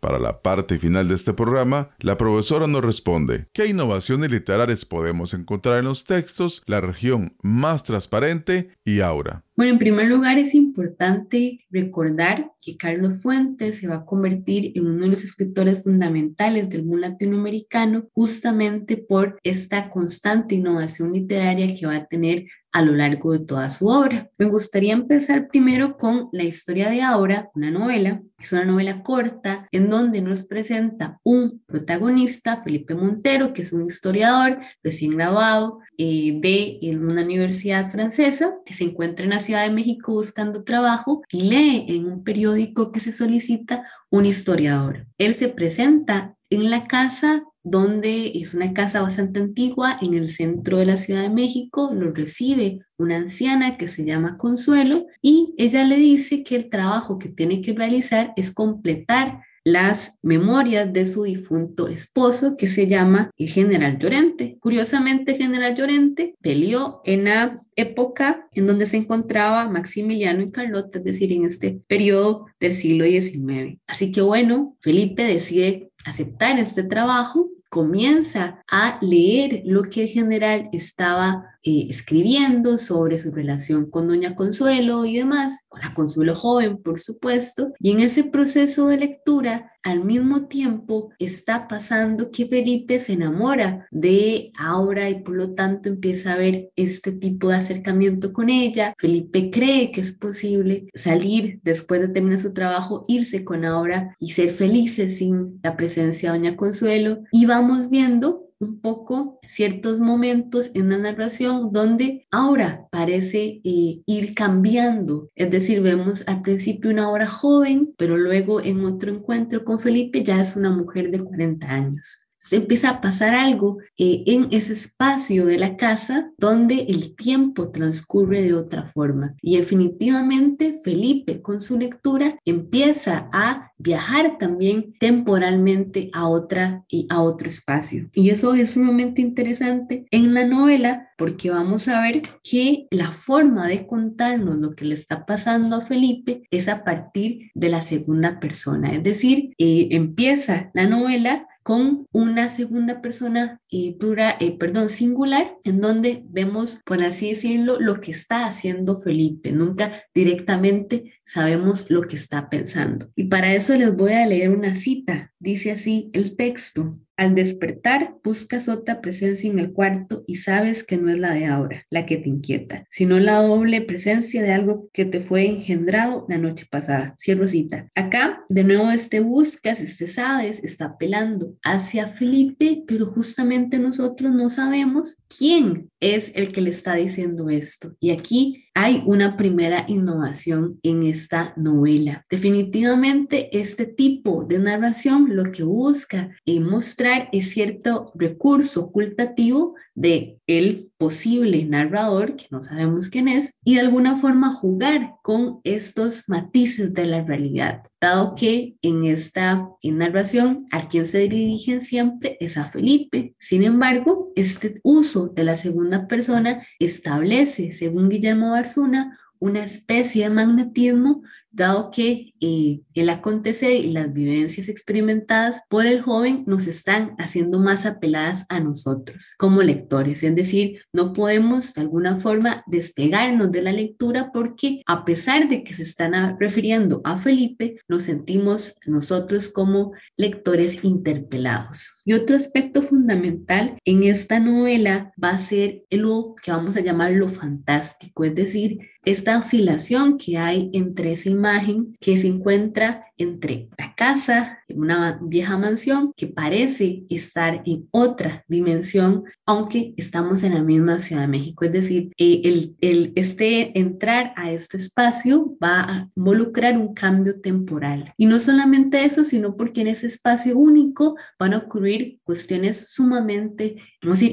Para 0.00 0.18
la 0.18 0.40
parte 0.40 0.78
final 0.78 1.08
de 1.08 1.14
este 1.14 1.34
programa, 1.34 1.90
la 1.98 2.16
profesora 2.16 2.66
nos 2.66 2.82
responde, 2.82 3.48
¿qué 3.52 3.66
innovaciones 3.66 4.30
literarias 4.30 4.86
podemos 4.86 5.34
encontrar 5.34 5.78
en 5.78 5.84
los 5.84 6.04
textos, 6.04 6.62
la 6.66 6.80
región 6.80 7.36
más 7.42 7.82
transparente 7.82 8.70
y 8.82 9.00
aura? 9.00 9.44
Bueno, 9.56 9.74
en 9.74 9.78
primer 9.78 10.08
lugar 10.08 10.38
es 10.38 10.54
importante 10.54 11.66
recordar 11.68 12.50
que 12.62 12.78
Carlos 12.78 13.20
Fuentes 13.20 13.76
se 13.76 13.88
va 13.88 13.96
a 13.96 14.04
convertir 14.06 14.72
en 14.74 14.86
uno 14.86 15.02
de 15.04 15.10
los 15.10 15.22
escritores 15.22 15.82
fundamentales 15.82 16.70
del 16.70 16.84
mundo 16.84 17.08
latinoamericano 17.08 18.08
justamente 18.14 18.96
por 18.96 19.38
esta 19.42 19.90
constante 19.90 20.54
innovación 20.54 21.12
literaria 21.12 21.74
que 21.74 21.86
va 21.86 21.96
a 21.96 22.06
tener 22.06 22.46
a 22.72 22.82
lo 22.82 22.92
largo 22.92 23.32
de 23.32 23.40
toda 23.40 23.70
su 23.70 23.88
obra. 23.88 24.30
Me 24.38 24.46
gustaría 24.46 24.92
empezar 24.92 25.48
primero 25.48 25.96
con 25.96 26.28
La 26.32 26.44
historia 26.44 26.90
de 26.90 27.02
Aura, 27.02 27.50
una 27.54 27.70
novela. 27.70 28.22
Es 28.38 28.52
una 28.52 28.64
novela 28.64 29.02
corta 29.02 29.68
en 29.70 29.90
donde 29.90 30.22
nos 30.22 30.44
presenta 30.44 31.18
un 31.22 31.62
protagonista, 31.66 32.62
Felipe 32.62 32.94
Montero, 32.94 33.52
que 33.52 33.62
es 33.62 33.72
un 33.72 33.84
historiador 33.84 34.60
recién 34.82 35.16
graduado 35.16 35.80
eh, 35.98 36.38
de 36.40 36.96
una 36.96 37.22
universidad 37.22 37.90
francesa, 37.90 38.54
que 38.64 38.74
se 38.74 38.84
encuentra 38.84 39.24
en 39.24 39.30
la 39.30 39.40
Ciudad 39.40 39.66
de 39.66 39.74
México 39.74 40.12
buscando 40.12 40.64
trabajo 40.64 41.22
y 41.30 41.42
lee 41.42 41.86
en 41.88 42.06
un 42.06 42.24
periódico 42.24 42.92
que 42.92 43.00
se 43.00 43.12
solicita 43.12 43.84
un 44.10 44.24
historiador. 44.26 45.06
Él 45.18 45.34
se 45.34 45.48
presenta 45.48 46.34
en 46.48 46.70
la 46.70 46.86
casa 46.86 47.44
donde 47.62 48.32
es 48.34 48.54
una 48.54 48.72
casa 48.72 49.02
bastante 49.02 49.40
antigua 49.40 49.98
en 50.00 50.14
el 50.14 50.28
centro 50.28 50.78
de 50.78 50.86
la 50.86 50.96
Ciudad 50.96 51.22
de 51.22 51.30
México, 51.30 51.90
lo 51.92 52.12
recibe 52.12 52.80
una 52.96 53.16
anciana 53.16 53.76
que 53.76 53.88
se 53.88 54.04
llama 54.04 54.38
Consuelo 54.38 55.06
y 55.20 55.54
ella 55.58 55.84
le 55.84 55.96
dice 55.96 56.42
que 56.42 56.56
el 56.56 56.70
trabajo 56.70 57.18
que 57.18 57.28
tiene 57.28 57.62
que 57.62 57.72
realizar 57.72 58.32
es 58.36 58.52
completar 58.52 59.40
las 59.64 60.18
memorias 60.22 60.92
de 60.92 61.04
su 61.04 61.24
difunto 61.24 61.88
esposo 61.88 62.56
que 62.56 62.68
se 62.68 62.86
llama 62.86 63.30
el 63.36 63.50
general 63.50 63.98
Llorente. 63.98 64.56
Curiosamente, 64.60 65.36
general 65.36 65.74
Llorente 65.74 66.34
peleó 66.40 67.02
en 67.04 67.24
la 67.24 67.58
época 67.76 68.48
en 68.54 68.66
donde 68.66 68.86
se 68.86 68.96
encontraba 68.96 69.68
Maximiliano 69.68 70.42
y 70.42 70.50
Carlota, 70.50 70.98
es 70.98 71.04
decir, 71.04 71.32
en 71.32 71.44
este 71.44 71.80
periodo 71.86 72.46
del 72.58 72.72
siglo 72.72 73.04
XIX. 73.04 73.78
Así 73.86 74.12
que 74.12 74.22
bueno, 74.22 74.76
Felipe 74.80 75.24
decide 75.24 75.89
aceptar 76.04 76.58
este 76.58 76.82
trabajo, 76.84 77.48
comienza 77.68 78.64
a 78.70 78.98
leer 79.00 79.62
lo 79.64 79.84
que 79.84 80.02
el 80.02 80.08
general 80.08 80.68
estaba 80.72 81.44
eh, 81.62 81.86
escribiendo 81.90 82.78
sobre 82.78 83.18
su 83.18 83.30
relación 83.30 83.90
con 83.90 84.08
Doña 84.08 84.34
Consuelo 84.34 85.04
y 85.04 85.18
demás, 85.18 85.66
con 85.68 85.80
la 85.80 85.94
Consuelo 85.94 86.34
joven, 86.34 86.82
por 86.82 87.00
supuesto, 87.00 87.72
y 87.78 87.90
en 87.90 88.00
ese 88.00 88.24
proceso 88.24 88.88
de 88.88 88.96
lectura, 88.96 89.72
al 89.82 90.04
mismo 90.04 90.46
tiempo 90.46 91.10
está 91.18 91.66
pasando 91.66 92.30
que 92.30 92.46
Felipe 92.46 92.98
se 92.98 93.14
enamora 93.14 93.86
de 93.90 94.52
Aura 94.58 95.08
y 95.08 95.22
por 95.22 95.34
lo 95.34 95.54
tanto 95.54 95.88
empieza 95.88 96.34
a 96.34 96.36
ver 96.36 96.70
este 96.76 97.12
tipo 97.12 97.48
de 97.48 97.56
acercamiento 97.56 98.32
con 98.32 98.50
ella. 98.50 98.94
Felipe 98.98 99.50
cree 99.50 99.90
que 99.90 100.02
es 100.02 100.12
posible 100.12 100.86
salir 100.94 101.60
después 101.62 102.00
de 102.00 102.08
terminar 102.08 102.38
su 102.38 102.52
trabajo, 102.52 103.04
irse 103.08 103.44
con 103.44 103.64
Aura 103.64 104.14
y 104.20 104.32
ser 104.32 104.50
felices 104.50 105.18
sin 105.18 105.60
la 105.62 105.76
presencia 105.76 106.32
de 106.32 106.38
Doña 106.38 106.56
Consuelo. 106.56 107.22
Y 107.32 107.46
vamos 107.46 107.88
viendo 107.88 108.49
un 108.60 108.80
poco 108.80 109.40
ciertos 109.48 110.00
momentos 110.00 110.70
en 110.74 110.90
la 110.90 110.98
narración 110.98 111.72
donde 111.72 112.26
ahora 112.30 112.86
parece 112.90 113.60
eh, 113.64 114.02
ir 114.06 114.34
cambiando. 114.34 115.30
Es 115.34 115.50
decir, 115.50 115.80
vemos 115.80 116.28
al 116.28 116.42
principio 116.42 116.90
una 116.90 117.10
hora 117.10 117.26
joven, 117.26 117.94
pero 117.96 118.16
luego 118.16 118.60
en 118.60 118.84
otro 118.84 119.12
encuentro 119.12 119.64
con 119.64 119.78
Felipe 119.78 120.22
ya 120.22 120.40
es 120.40 120.56
una 120.56 120.70
mujer 120.70 121.10
de 121.10 121.24
40 121.24 121.66
años. 121.66 122.29
Se 122.40 122.56
empieza 122.56 122.88
a 122.88 123.00
pasar 123.00 123.34
algo 123.34 123.78
eh, 123.98 124.24
en 124.26 124.48
ese 124.50 124.72
espacio 124.72 125.44
de 125.44 125.58
la 125.58 125.76
casa 125.76 126.32
donde 126.38 126.86
el 126.88 127.14
tiempo 127.14 127.68
transcurre 127.68 128.40
de 128.40 128.54
otra 128.54 128.84
forma. 128.84 129.36
Y 129.42 129.58
definitivamente 129.58 130.80
Felipe 130.82 131.42
con 131.42 131.60
su 131.60 131.78
lectura 131.78 132.38
empieza 132.46 133.28
a 133.32 133.72
viajar 133.76 134.38
también 134.38 134.94
temporalmente 134.98 136.10
a 136.12 136.28
otra 136.28 136.84
y 136.88 137.06
a 137.10 137.22
otro 137.22 137.46
espacio. 137.46 138.08
Y 138.14 138.30
eso 138.30 138.54
es 138.54 138.70
sumamente 138.70 139.20
interesante 139.20 140.06
en 140.10 140.32
la 140.34 140.46
novela 140.46 141.08
porque 141.16 141.50
vamos 141.50 141.88
a 141.88 142.00
ver 142.00 142.22
que 142.42 142.86
la 142.90 143.10
forma 143.10 143.68
de 143.68 143.86
contarnos 143.86 144.56
lo 144.56 144.74
que 144.74 144.86
le 144.86 144.94
está 144.94 145.26
pasando 145.26 145.76
a 145.76 145.82
Felipe 145.82 146.42
es 146.50 146.68
a 146.68 146.84
partir 146.84 147.50
de 147.54 147.68
la 147.68 147.82
segunda 147.82 148.40
persona, 148.40 148.92
es 148.92 149.02
decir, 149.02 149.52
eh, 149.58 149.88
empieza 149.90 150.70
la 150.72 150.86
novela 150.86 151.46
con 151.62 152.06
una 152.12 152.48
segunda 152.48 153.02
persona 153.02 153.60
eh, 153.70 153.96
plural, 153.98 154.36
eh, 154.40 154.56
perdón, 154.56 154.88
singular, 154.88 155.56
en 155.64 155.80
donde 155.80 156.24
vemos, 156.26 156.80
por 156.84 157.02
así 157.02 157.30
decirlo, 157.30 157.78
lo 157.78 158.00
que 158.00 158.12
está 158.12 158.46
haciendo 158.46 159.00
Felipe. 159.00 159.52
Nunca 159.52 159.92
directamente 160.14 161.14
sabemos 161.24 161.90
lo 161.90 162.02
que 162.02 162.16
está 162.16 162.48
pensando. 162.48 163.10
Y 163.14 163.24
para 163.24 163.54
eso 163.54 163.76
les 163.76 163.94
voy 163.94 164.12
a 164.12 164.26
leer 164.26 164.50
una 164.50 164.74
cita. 164.74 165.32
Dice 165.38 165.72
así 165.72 166.10
el 166.12 166.36
texto. 166.36 166.98
Al 167.20 167.34
despertar, 167.34 168.14
buscas 168.24 168.70
otra 168.70 169.02
presencia 169.02 169.50
en 169.50 169.58
el 169.58 169.74
cuarto 169.74 170.24
y 170.26 170.36
sabes 170.36 170.84
que 170.84 170.96
no 170.96 171.10
es 171.10 171.18
la 171.18 171.34
de 171.34 171.44
ahora, 171.44 171.84
la 171.90 172.06
que 172.06 172.16
te 172.16 172.30
inquieta, 172.30 172.86
sino 172.88 173.20
la 173.20 173.42
doble 173.42 173.82
presencia 173.82 174.42
de 174.42 174.54
algo 174.54 174.88
que 174.94 175.04
te 175.04 175.20
fue 175.20 175.44
engendrado 175.44 176.24
la 176.30 176.38
noche 176.38 176.64
pasada. 176.70 177.14
Cierro 177.20 177.46
cita. 177.46 177.90
Acá, 177.94 178.42
de 178.48 178.64
nuevo, 178.64 178.90
este 178.90 179.20
buscas, 179.20 179.82
este 179.82 180.06
sabes, 180.06 180.64
está 180.64 180.86
apelando 180.86 181.52
hacia 181.62 182.06
Felipe, 182.06 182.84
pero 182.86 183.04
justamente 183.04 183.78
nosotros 183.78 184.32
no 184.32 184.48
sabemos 184.48 185.18
quién 185.28 185.90
es 186.00 186.32
el 186.36 186.52
que 186.52 186.62
le 186.62 186.70
está 186.70 186.94
diciendo 186.94 187.50
esto. 187.50 187.94
Y 188.00 188.12
aquí 188.12 188.64
hay 188.74 189.02
una 189.06 189.36
primera 189.36 189.84
innovación 189.88 190.78
en 190.82 191.02
esta 191.02 191.52
novela. 191.56 192.24
Definitivamente 192.30 193.58
este 193.58 193.86
tipo 193.86 194.44
de 194.44 194.58
narración 194.58 195.36
lo 195.36 195.50
que 195.50 195.62
busca 195.62 196.30
mostrar 196.60 197.28
es 197.32 197.50
cierto 197.50 198.12
recurso 198.14 198.84
ocultativo 198.84 199.74
de 199.94 200.38
el 200.46 200.89
posible 201.00 201.64
narrador, 201.64 202.36
que 202.36 202.44
no 202.50 202.62
sabemos 202.62 203.08
quién 203.08 203.26
es, 203.26 203.58
y 203.64 203.76
de 203.76 203.80
alguna 203.80 204.16
forma 204.16 204.52
jugar 204.52 205.14
con 205.22 205.60
estos 205.64 206.28
matices 206.28 206.92
de 206.92 207.06
la 207.06 207.24
realidad, 207.24 207.84
dado 207.98 208.34
que 208.34 208.76
en 208.82 209.06
esta 209.06 209.66
narración 209.82 210.66
a 210.70 210.90
quien 210.90 211.06
se 211.06 211.26
dirigen 211.26 211.80
siempre 211.80 212.36
es 212.38 212.58
a 212.58 212.66
Felipe. 212.66 213.34
Sin 213.38 213.62
embargo, 213.62 214.30
este 214.36 214.78
uso 214.82 215.28
de 215.28 215.44
la 215.44 215.56
segunda 215.56 216.06
persona 216.06 216.66
establece, 216.78 217.72
según 217.72 218.10
Guillermo 218.10 218.50
Barzuna, 218.50 219.18
una 219.38 219.64
especie 219.64 220.24
de 220.24 220.34
magnetismo 220.34 221.22
dado 221.50 221.90
que 221.90 222.34
eh, 222.40 222.80
el 222.94 223.10
acontecer 223.10 223.72
y 223.72 223.90
las 223.92 224.12
vivencias 224.12 224.68
experimentadas 224.68 225.62
por 225.68 225.86
el 225.86 226.00
joven 226.00 226.44
nos 226.46 226.66
están 226.66 227.14
haciendo 227.18 227.58
más 227.58 227.86
apeladas 227.86 228.46
a 228.48 228.60
nosotros 228.60 229.34
como 229.38 229.62
lectores. 229.62 230.22
Es 230.22 230.34
decir, 230.34 230.82
no 230.92 231.12
podemos 231.12 231.74
de 231.74 231.82
alguna 231.82 232.16
forma 232.16 232.62
despegarnos 232.66 233.50
de 233.50 233.62
la 233.62 233.72
lectura 233.72 234.30
porque 234.32 234.82
a 234.86 235.04
pesar 235.04 235.48
de 235.48 235.64
que 235.64 235.74
se 235.74 235.82
están 235.82 236.38
refiriendo 236.38 237.00
a 237.04 237.18
Felipe, 237.18 237.80
nos 237.88 238.04
sentimos 238.04 238.76
nosotros 238.86 239.48
como 239.48 239.92
lectores 240.16 240.84
interpelados. 240.84 241.99
Y 242.04 242.14
otro 242.14 242.36
aspecto 242.36 242.82
fundamental 242.82 243.76
en 243.84 244.02
esta 244.04 244.40
novela 244.40 245.12
va 245.22 245.30
a 245.30 245.38
ser 245.38 245.84
lo 245.90 246.34
que 246.42 246.50
vamos 246.50 246.76
a 246.76 246.80
llamar 246.80 247.12
lo 247.12 247.28
fantástico, 247.28 248.24
es 248.24 248.34
decir, 248.34 248.78
esta 249.04 249.38
oscilación 249.38 250.18
que 250.18 250.36
hay 250.38 250.70
entre 250.72 251.12
esa 251.12 251.30
imagen 251.30 251.96
que 252.00 252.18
se 252.18 252.26
encuentra 252.26 253.06
entre 253.20 253.68
la 253.76 253.94
casa, 253.94 254.60
una 254.68 255.18
vieja 255.22 255.58
mansión 255.58 256.12
que 256.16 256.26
parece 256.26 257.04
estar 257.10 257.62
en 257.66 257.86
otra 257.90 258.44
dimensión, 258.48 259.24
aunque 259.44 259.92
estamos 259.98 260.42
en 260.42 260.54
la 260.54 260.62
misma 260.62 260.98
Ciudad 260.98 261.22
de 261.22 261.28
México. 261.28 261.64
Es 261.64 261.72
decir, 261.72 262.10
eh, 262.16 262.40
el, 262.44 262.76
el, 262.80 263.12
este 263.16 263.78
entrar 263.78 264.32
a 264.36 264.50
este 264.50 264.78
espacio 264.78 265.56
va 265.62 265.82
a 265.82 266.10
involucrar 266.16 266.78
un 266.78 266.94
cambio 266.94 267.40
temporal. 267.40 268.12
Y 268.16 268.24
no 268.24 268.40
solamente 268.40 269.04
eso, 269.04 269.22
sino 269.22 269.56
porque 269.56 269.82
en 269.82 269.88
ese 269.88 270.06
espacio 270.06 270.56
único 270.56 271.16
van 271.38 271.52
a 271.52 271.58
ocurrir 271.58 272.20
cuestiones 272.24 272.88
sumamente, 272.90 273.76
vamos 274.02 274.22
a 274.22 274.26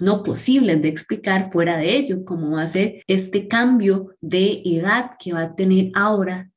no 0.00 0.22
posibles 0.24 0.82
de 0.82 0.88
explicar 0.88 1.50
fuera 1.52 1.76
de 1.76 1.96
ello, 1.96 2.24
como 2.24 2.52
va 2.52 2.62
a 2.62 2.68
ser 2.68 3.02
este 3.06 3.46
cambio 3.46 4.14
de 4.20 4.62
edad 4.64 5.12
que 5.18 5.32
va 5.32 5.42
a 5.42 5.54
tener 5.54 5.90
ahora, 5.94 6.50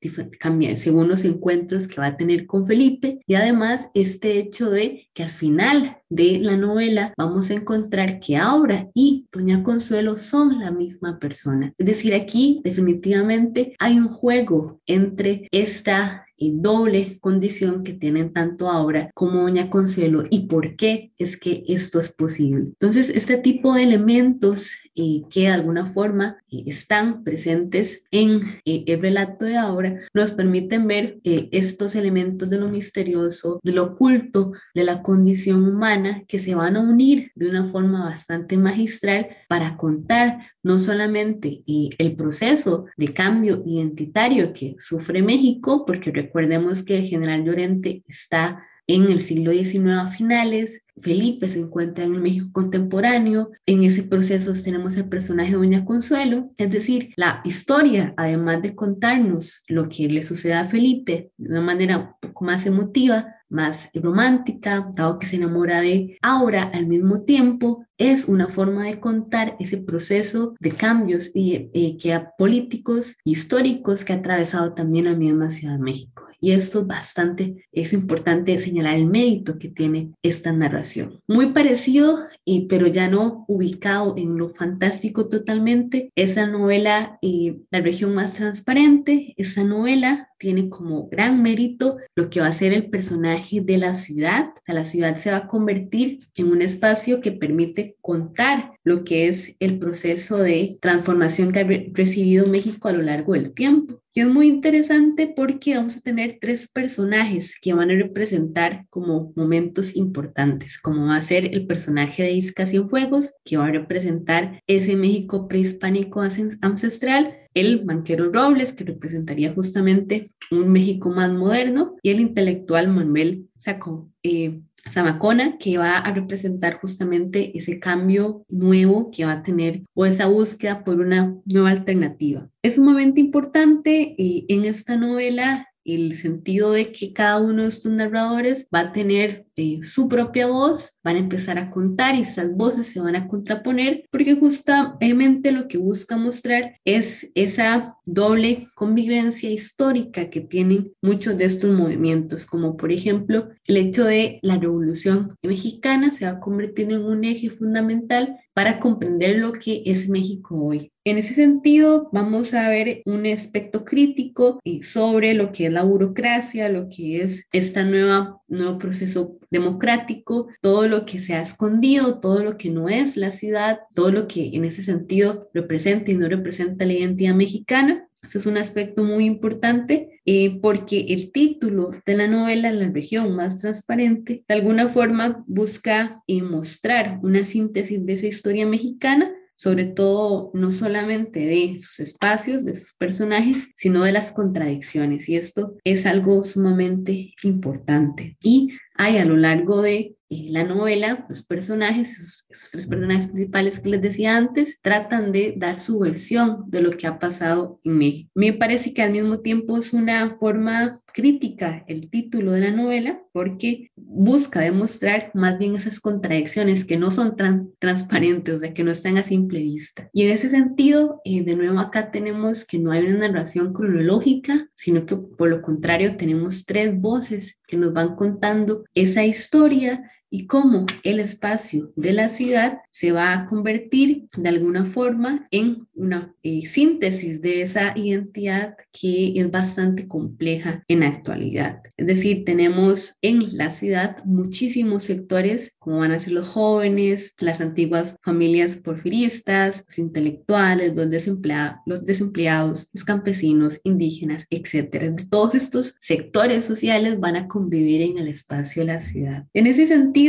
según 0.77 1.07
los 1.07 1.23
encuentros 1.23 1.50
que 1.51 1.99
va 1.99 2.07
a 2.07 2.17
tener 2.17 2.47
con 2.47 2.65
Felipe 2.65 3.19
y 3.27 3.35
además 3.35 3.91
este 3.93 4.39
hecho 4.39 4.69
de 4.69 5.07
que 5.13 5.23
al 5.23 5.29
final 5.29 5.97
de 6.09 6.39
la 6.39 6.57
novela 6.57 7.13
vamos 7.17 7.51
a 7.51 7.55
encontrar 7.55 8.19
que 8.19 8.37
Aura 8.37 8.89
y 8.93 9.27
Doña 9.31 9.63
Consuelo 9.63 10.17
son 10.17 10.59
la 10.59 10.71
misma 10.71 11.19
persona. 11.19 11.73
Es 11.77 11.85
decir, 11.85 12.13
aquí 12.13 12.61
definitivamente 12.63 13.75
hay 13.79 13.99
un 13.99 14.07
juego 14.07 14.79
entre 14.85 15.47
esta 15.51 16.25
doble 16.53 17.17
condición 17.19 17.83
que 17.83 17.93
tienen 17.93 18.33
tanto 18.33 18.69
Aura 18.69 19.11
como 19.13 19.41
Doña 19.41 19.69
Consuelo 19.69 20.23
y 20.29 20.47
por 20.47 20.75
qué 20.75 21.13
es 21.17 21.37
que 21.37 21.63
esto 21.67 21.99
es 21.99 22.11
posible. 22.11 22.63
Entonces, 22.63 23.09
este 23.09 23.37
tipo 23.37 23.73
de 23.73 23.83
elementos 23.83 24.75
eh, 24.93 25.21
que 25.29 25.41
de 25.41 25.47
alguna 25.47 25.85
forma 25.85 26.37
eh, 26.51 26.63
están 26.65 27.23
presentes 27.23 28.07
en 28.11 28.41
eh, 28.65 28.83
el 28.87 29.01
relato 29.01 29.45
de 29.45 29.55
Aura 29.55 30.01
nos 30.13 30.31
permiten 30.31 30.85
ver 30.85 31.19
estos 31.23 31.95
elementos 31.95 32.49
de 32.49 32.57
lo 32.57 32.67
misterioso, 32.67 33.61
de 33.63 33.71
lo 33.71 33.83
oculto, 33.83 34.51
de 34.75 34.83
la 34.83 35.01
condición 35.01 35.63
humana 35.63 36.25
que 36.27 36.39
se 36.39 36.55
van 36.55 36.75
a 36.75 36.81
unir 36.81 37.31
de 37.35 37.49
una 37.49 37.65
forma 37.65 38.03
bastante 38.03 38.57
magistral 38.57 39.29
para 39.47 39.77
contar 39.77 40.39
no 40.61 40.77
solamente 40.77 41.63
el 41.65 42.15
proceso 42.17 42.85
de 42.97 43.13
cambio 43.13 43.63
identitario 43.65 44.51
que 44.51 44.75
sufre 44.79 45.21
México, 45.21 45.85
porque 45.85 46.11
Recordemos 46.31 46.83
que 46.83 46.95
el 46.97 47.07
general 47.07 47.43
Llorente 47.43 48.05
está 48.07 48.63
en 48.87 49.11
el 49.11 49.19
siglo 49.19 49.51
XIX 49.51 49.97
a 49.97 50.07
finales, 50.07 50.85
Felipe 51.01 51.49
se 51.49 51.59
encuentra 51.59 52.05
en 52.05 52.15
el 52.15 52.21
México 52.21 52.47
contemporáneo, 52.53 53.51
en 53.65 53.83
ese 53.83 54.03
proceso 54.03 54.53
tenemos 54.63 54.95
el 54.95 55.09
personaje 55.09 55.51
de 55.51 55.57
Doña 55.57 55.83
Consuelo, 55.83 56.53
es 56.55 56.71
decir, 56.71 57.11
la 57.17 57.41
historia, 57.43 58.13
además 58.15 58.61
de 58.61 58.73
contarnos 58.73 59.61
lo 59.67 59.89
que 59.89 60.07
le 60.07 60.23
sucede 60.23 60.53
a 60.53 60.67
Felipe 60.67 61.31
de 61.35 61.49
una 61.49 61.61
manera 61.61 61.97
un 61.97 62.09
poco 62.21 62.45
más 62.45 62.65
emotiva, 62.65 63.35
más 63.51 63.91
romántica, 63.93 64.91
dado 64.95 65.19
que 65.19 65.27
se 65.27 65.35
enamora 65.35 65.81
de 65.81 66.17
Aura 66.21 66.63
al 66.63 66.87
mismo 66.87 67.21
tiempo, 67.21 67.85
es 67.97 68.25
una 68.25 68.47
forma 68.47 68.85
de 68.85 68.99
contar 68.99 69.55
ese 69.59 69.77
proceso 69.77 70.55
de 70.59 70.71
cambios 70.71 71.31
y, 71.35 71.69
eh, 71.73 71.97
que 71.97 72.19
políticos 72.37 73.17
históricos 73.23 74.03
que 74.03 74.13
ha 74.13 74.17
atravesado 74.17 74.73
también 74.73 75.05
la 75.05 75.15
misma 75.15 75.49
Ciudad 75.49 75.73
de 75.73 75.83
México. 75.83 76.30
Y 76.41 76.51
esto 76.51 76.81
es 76.81 76.87
bastante, 76.87 77.67
es 77.71 77.93
importante 77.93 78.57
señalar 78.57 78.95
el 78.95 79.05
mérito 79.05 79.59
que 79.59 79.69
tiene 79.69 80.11
esta 80.23 80.51
narración. 80.51 81.21
Muy 81.27 81.53
parecido, 81.53 82.25
y 82.43 82.65
pero 82.65 82.87
ya 82.87 83.07
no 83.07 83.45
ubicado 83.47 84.15
en 84.17 84.37
lo 84.37 84.49
fantástico 84.49 85.29
totalmente, 85.29 86.11
esa 86.15 86.47
novela 86.47 87.19
eh, 87.21 87.59
La 87.69 87.79
región 87.79 88.15
más 88.15 88.33
transparente, 88.33 89.35
esa 89.37 89.63
novela 89.63 90.29
tiene 90.41 90.69
como 90.69 91.07
gran 91.07 91.43
mérito 91.43 91.97
lo 92.15 92.31
que 92.31 92.41
va 92.41 92.47
a 92.47 92.51
ser 92.51 92.73
el 92.73 92.89
personaje 92.89 93.61
de 93.61 93.77
la 93.77 93.93
ciudad. 93.93 94.49
la 94.65 94.83
ciudad 94.83 95.17
se 95.17 95.29
va 95.29 95.37
a 95.37 95.47
convertir 95.47 96.27
en 96.35 96.51
un 96.51 96.63
espacio 96.63 97.21
que 97.21 97.31
permite 97.31 97.95
contar 98.01 98.73
lo 98.83 99.03
que 99.03 99.27
es 99.27 99.55
el 99.59 99.77
proceso 99.77 100.37
de 100.37 100.77
transformación 100.81 101.51
que 101.51 101.59
ha 101.59 101.93
recibido 101.93 102.47
México 102.47 102.87
a 102.87 102.93
lo 102.93 103.03
largo 103.03 103.33
del 103.33 103.53
tiempo. 103.53 104.01
Y 104.13 104.19
es 104.19 104.27
muy 104.27 104.47
interesante 104.47 105.31
porque 105.33 105.75
vamos 105.75 105.95
a 105.95 106.01
tener 106.01 106.37
tres 106.41 106.69
personajes 106.69 107.57
que 107.61 107.73
van 107.73 107.91
a 107.91 107.95
representar 107.95 108.85
como 108.89 109.31
momentos 109.37 109.95
importantes, 109.95 110.77
como 110.79 111.07
va 111.07 111.15
a 111.15 111.21
ser 111.21 111.45
el 111.53 111.65
personaje 111.65 112.23
de 112.23 112.33
Isca 112.33 112.67
Cienfuegos, 112.67 113.37
que 113.45 113.55
va 113.55 113.67
a 113.67 113.71
representar 113.71 114.61
ese 114.67 114.97
México 114.97 115.47
prehispánico 115.47 116.21
ancestral, 116.61 117.37
el 117.53 117.85
banquero 117.85 118.31
Robles, 118.31 118.73
que 118.73 118.83
representaría 118.83 119.53
justamente 119.53 120.33
un 120.51 120.69
México 120.69 121.09
más 121.09 121.31
moderno, 121.31 121.95
y 122.01 122.09
el 122.09 122.19
intelectual 122.19 122.89
Manuel 122.89 123.47
Sacó, 123.55 124.09
eh, 124.23 124.59
Zamacona, 124.89 125.57
que 125.57 125.77
va 125.77 125.97
a 125.97 126.13
representar 126.13 126.79
justamente 126.79 127.57
ese 127.57 127.79
cambio 127.79 128.45
nuevo 128.49 129.11
que 129.11 129.25
va 129.25 129.33
a 129.33 129.43
tener 129.43 129.83
o 129.93 130.05
esa 130.05 130.27
búsqueda 130.27 130.83
por 130.83 130.99
una 130.99 131.35
nueva 131.45 131.69
alternativa. 131.69 132.49
Es 132.61 132.77
un 132.77 132.85
momento 132.85 133.19
importante 133.19 134.15
eh, 134.17 134.45
en 134.47 134.65
esta 134.65 134.97
novela 134.97 135.67
el 135.83 136.15
sentido 136.15 136.71
de 136.71 136.91
que 136.91 137.13
cada 137.13 137.39
uno 137.39 137.63
de 137.63 137.69
estos 137.69 137.91
narradores 137.91 138.67
va 138.73 138.79
a 138.81 138.91
tener 138.91 139.45
eh, 139.55 139.79
su 139.83 140.07
propia 140.07 140.47
voz, 140.47 140.99
van 141.03 141.15
a 141.15 141.19
empezar 141.19 141.57
a 141.57 141.69
contar 141.69 142.15
y 142.15 142.21
esas 142.21 142.55
voces 142.55 142.87
se 142.87 143.01
van 143.01 143.15
a 143.15 143.27
contraponer 143.27 144.05
porque 144.11 144.35
justamente 144.35 145.51
lo 145.51 145.67
que 145.67 145.77
busca 145.77 146.17
mostrar 146.17 146.75
es 146.85 147.31
esa 147.35 147.97
doble 148.05 148.67
convivencia 148.75 149.49
histórica 149.49 150.29
que 150.29 150.41
tienen 150.41 150.93
muchos 151.01 151.37
de 151.37 151.45
estos 151.45 151.71
movimientos, 151.73 152.45
como 152.45 152.77
por 152.77 152.91
ejemplo 152.91 153.49
el 153.65 153.77
hecho 153.77 154.05
de 154.05 154.39
la 154.41 154.57
revolución 154.57 155.35
mexicana 155.43 156.11
se 156.11 156.25
va 156.25 156.31
a 156.31 156.39
convertir 156.39 156.91
en 156.91 157.03
un 157.03 157.23
eje 157.23 157.49
fundamental 157.49 158.37
para 158.53 158.79
comprender 158.79 159.37
lo 159.37 159.53
que 159.53 159.83
es 159.85 160.09
México 160.09 160.65
hoy. 160.65 160.91
En 161.03 161.17
ese 161.17 161.33
sentido, 161.33 162.09
vamos 162.11 162.53
a 162.53 162.69
ver 162.69 163.01
un 163.05 163.25
aspecto 163.25 163.85
crítico 163.85 164.59
eh, 164.63 164.83
sobre 164.83 165.33
lo 165.33 165.51
que 165.51 165.67
es 165.67 165.71
la 165.71 165.83
burocracia, 165.83 166.69
lo 166.69 166.89
que 166.89 167.23
es 167.23 167.47
este 167.51 167.83
nuevo 167.83 168.77
proceso 168.77 169.39
democrático, 169.51 170.47
todo 170.61 170.87
lo 170.87 171.05
que 171.05 171.19
se 171.19 171.35
ha 171.35 171.41
escondido, 171.41 172.19
todo 172.19 172.43
lo 172.43 172.57
que 172.57 172.69
no 172.69 172.89
es 172.89 173.17
la 173.17 173.31
ciudad, 173.31 173.81
todo 173.93 174.11
lo 174.11 174.27
que 174.27 174.55
en 174.55 174.65
ese 174.65 174.81
sentido 174.81 175.49
representa 175.53 176.11
y 176.11 176.15
no 176.15 176.27
representa 176.27 176.85
la 176.85 176.93
identidad 176.93 177.35
mexicana. 177.35 178.07
Eso 178.23 178.37
es 178.37 178.45
un 178.45 178.57
aspecto 178.57 179.03
muy 179.03 179.25
importante 179.25 180.21
eh, 180.25 180.59
porque 180.61 181.07
el 181.09 181.31
título 181.31 181.91
de 182.05 182.15
la 182.15 182.27
novela, 182.27 182.71
La 182.71 182.89
región 182.89 183.35
más 183.35 183.59
transparente, 183.59 184.43
de 184.47 184.55
alguna 184.55 184.89
forma 184.89 185.43
busca 185.47 186.21
eh, 186.27 186.41
mostrar 186.43 187.19
una 187.23 187.45
síntesis 187.45 188.05
de 188.05 188.13
esa 188.13 188.27
historia 188.27 188.65
mexicana 188.65 189.31
sobre 189.61 189.85
todo 189.85 190.49
no 190.55 190.71
solamente 190.71 191.41
de 191.41 191.79
sus 191.79 191.99
espacios, 191.99 192.65
de 192.65 192.73
sus 192.73 192.95
personajes, 192.95 193.69
sino 193.75 194.03
de 194.03 194.11
las 194.11 194.31
contradicciones. 194.31 195.29
Y 195.29 195.35
esto 195.35 195.75
es 195.83 196.07
algo 196.07 196.43
sumamente 196.43 197.35
importante. 197.43 198.37
Y 198.41 198.71
hay 198.95 199.17
a 199.17 199.25
lo 199.25 199.35
largo 199.35 199.81
de 199.81 200.15
eh, 200.29 200.47
la 200.49 200.63
novela, 200.63 201.25
los 201.27 201.43
personajes, 201.43 202.45
esos, 202.49 202.71
tres 202.71 202.87
personajes 202.87 203.27
principales 203.27 203.79
que 203.79 203.89
les 203.89 204.01
decía 204.01 204.37
antes, 204.37 204.81
tratan 204.81 205.33
de 205.33 205.55
dar 205.57 205.77
su 205.77 205.99
versión 205.99 206.63
de 206.67 206.81
lo 206.81 206.91
que 206.91 207.05
ha 207.05 207.19
pasado 207.19 207.81
en 207.83 207.97
México. 207.97 208.31
Me 208.33 208.53
parece 208.53 208.93
que 208.93 209.01
al 209.01 209.11
mismo 209.11 209.41
tiempo 209.41 209.77
es 209.77 209.91
una 209.91 210.37
forma 210.37 211.00
crítica 211.13 211.83
el 211.87 212.09
título 212.09 212.51
de 212.51 212.61
la 212.61 212.71
novela 212.71 213.21
porque 213.31 213.91
busca 213.95 214.61
demostrar 214.61 215.31
más 215.33 215.57
bien 215.57 215.75
esas 215.75 215.99
contradicciones 215.99 216.85
que 216.85 216.97
no 216.97 217.11
son 217.11 217.35
tan 217.35 217.69
transparentes, 217.79 218.55
o 218.55 218.59
sea, 218.59 218.73
que 218.73 218.83
no 218.83 218.91
están 218.91 219.17
a 219.17 219.23
simple 219.23 219.61
vista. 219.61 220.09
Y 220.13 220.23
en 220.23 220.31
ese 220.31 220.49
sentido, 220.49 221.21
eh, 221.23 221.43
de 221.43 221.55
nuevo 221.55 221.79
acá 221.79 222.11
tenemos 222.11 222.65
que 222.65 222.79
no 222.79 222.91
hay 222.91 223.05
una 223.05 223.27
narración 223.27 223.73
cronológica, 223.73 224.69
sino 224.73 225.05
que 225.05 225.15
por 225.15 225.49
lo 225.49 225.61
contrario 225.61 226.17
tenemos 226.17 226.65
tres 226.65 226.99
voces 226.99 227.61
que 227.67 227.77
nos 227.77 227.93
van 227.93 228.15
contando 228.15 228.83
esa 228.93 229.23
historia 229.23 230.11
y 230.33 230.47
cómo 230.47 230.85
el 231.03 231.19
espacio 231.19 231.91
de 231.97 232.13
la 232.13 232.29
ciudad 232.29 232.79
se 232.89 233.11
va 233.11 233.33
a 233.33 233.47
convertir 233.47 234.29
de 234.35 234.49
alguna 234.49 234.85
forma 234.85 235.47
en 235.51 235.87
una 235.93 236.33
eh, 236.41 236.65
síntesis 236.67 237.41
de 237.41 237.61
esa 237.61 237.93
identidad 237.97 238.75
que 238.93 239.33
es 239.35 239.51
bastante 239.51 240.07
compleja 240.07 240.83
en 240.87 241.01
la 241.01 241.09
actualidad. 241.09 241.81
Es 241.97 242.07
decir, 242.07 242.45
tenemos 242.45 243.17
en 243.21 243.57
la 243.57 243.71
ciudad 243.71 244.23
muchísimos 244.23 245.03
sectores, 245.03 245.75
como 245.79 245.99
van 245.99 246.13
a 246.13 246.19
ser 246.19 246.33
los 246.33 246.47
jóvenes, 246.47 247.33
las 247.39 247.59
antiguas 247.59 248.15
familias 248.23 248.77
porfiristas, 248.77 249.83
los 249.87 249.99
intelectuales, 249.99 250.95
los, 250.95 251.09
desempleados, 251.09 251.75
los 251.85 252.05
desempleados, 252.05 252.89
los 252.93 253.03
campesinos, 253.03 253.81
indígenas, 253.83 254.47
etc. 254.49 255.13
Todos 255.29 255.55
estos 255.55 255.95
sectores 255.99 256.63
sociales 256.63 257.19
van 257.19 257.35
a 257.35 257.47
convivir 257.49 258.01
en 258.01 258.17
el 258.17 258.29
espacio 258.29 258.83
de 258.83 258.93
la 258.93 258.99
ciudad. 258.99 259.45
En 259.53 259.67
ese 259.67 259.87
sentido, 259.87 260.20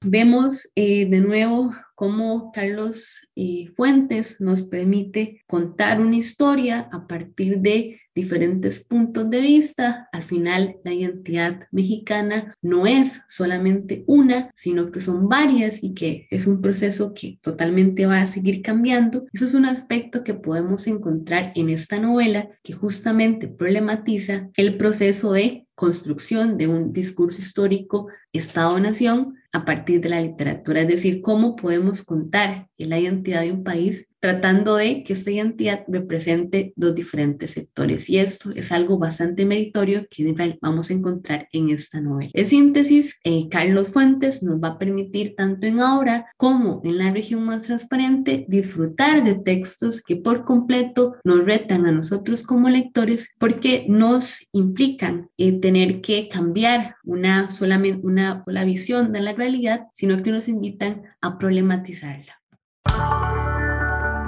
vemos 0.00 0.70
eh, 0.76 1.06
de 1.06 1.20
nuevo 1.20 1.74
cómo 1.94 2.52
Carlos 2.52 3.28
eh, 3.34 3.66
Fuentes 3.74 4.40
nos 4.40 4.62
permite 4.62 5.42
contar 5.46 6.00
una 6.00 6.16
historia 6.16 6.88
a 6.92 7.06
partir 7.06 7.58
de 7.58 8.00
diferentes 8.14 8.80
puntos 8.80 9.30
de 9.30 9.40
vista. 9.40 10.08
Al 10.12 10.22
final, 10.22 10.76
la 10.84 10.92
identidad 10.92 11.60
mexicana 11.70 12.54
no 12.62 12.86
es 12.86 13.24
solamente 13.28 14.04
una, 14.06 14.50
sino 14.54 14.90
que 14.90 15.00
son 15.00 15.28
varias 15.28 15.82
y 15.82 15.94
que 15.94 16.26
es 16.30 16.46
un 16.46 16.60
proceso 16.60 17.14
que 17.14 17.38
totalmente 17.40 18.06
va 18.06 18.22
a 18.22 18.26
seguir 18.26 18.62
cambiando. 18.62 19.26
Eso 19.32 19.44
es 19.44 19.54
un 19.54 19.66
aspecto 19.66 20.24
que 20.24 20.34
podemos 20.34 20.86
encontrar 20.86 21.52
en 21.54 21.70
esta 21.70 21.98
novela 21.98 22.48
que 22.62 22.72
justamente 22.72 23.48
problematiza 23.48 24.50
el 24.56 24.76
proceso 24.76 25.32
de 25.32 25.66
construcción 25.74 26.58
de 26.58 26.68
un 26.68 26.92
discurso 26.92 27.40
histórico 27.40 28.08
Estado-Nación 28.32 29.36
a 29.52 29.64
partir 29.64 30.00
de 30.00 30.10
la 30.10 30.20
literatura, 30.20 30.82
es 30.82 30.88
decir, 30.88 31.22
cómo 31.22 31.56
podemos 31.56 32.02
contar 32.02 32.68
la 32.76 32.98
identidad 32.98 33.42
de 33.42 33.52
un 33.52 33.64
país 33.64 34.09
tratando 34.20 34.76
de 34.76 35.02
que 35.02 35.14
esta 35.14 35.30
identidad 35.30 35.84
represente 35.88 36.72
dos 36.76 36.94
diferentes 36.94 37.52
sectores. 37.52 38.08
Y 38.08 38.18
esto 38.18 38.50
es 38.54 38.70
algo 38.70 38.98
bastante 38.98 39.46
meritorio 39.46 40.06
que 40.10 40.34
vamos 40.60 40.90
a 40.90 40.94
encontrar 40.94 41.48
en 41.52 41.70
esta 41.70 42.00
novela. 42.00 42.30
En 42.34 42.46
síntesis, 42.46 43.20
eh, 43.24 43.48
Carlos 43.50 43.88
Fuentes 43.88 44.42
nos 44.42 44.62
va 44.62 44.68
a 44.68 44.78
permitir 44.78 45.34
tanto 45.34 45.66
en 45.66 45.80
obra 45.80 46.26
como 46.36 46.80
en 46.84 46.98
la 46.98 47.10
región 47.10 47.44
más 47.44 47.64
transparente 47.64 48.44
disfrutar 48.48 49.24
de 49.24 49.34
textos 49.34 50.02
que 50.02 50.16
por 50.16 50.44
completo 50.44 51.16
nos 51.24 51.44
retan 51.44 51.86
a 51.86 51.92
nosotros 51.92 52.42
como 52.42 52.68
lectores 52.68 53.34
porque 53.38 53.86
nos 53.88 54.46
implican 54.52 55.30
eh, 55.38 55.52
tener 55.52 56.00
que 56.00 56.28
cambiar 56.28 56.96
una 57.04 57.50
solamente 57.50 58.00
una 58.02 58.42
sola 58.44 58.64
visión 58.64 59.12
de 59.12 59.20
la 59.20 59.32
realidad, 59.32 59.86
sino 59.92 60.22
que 60.22 60.30
nos 60.30 60.48
invitan 60.48 61.02
a 61.20 61.38
problematizarla. 61.38 62.39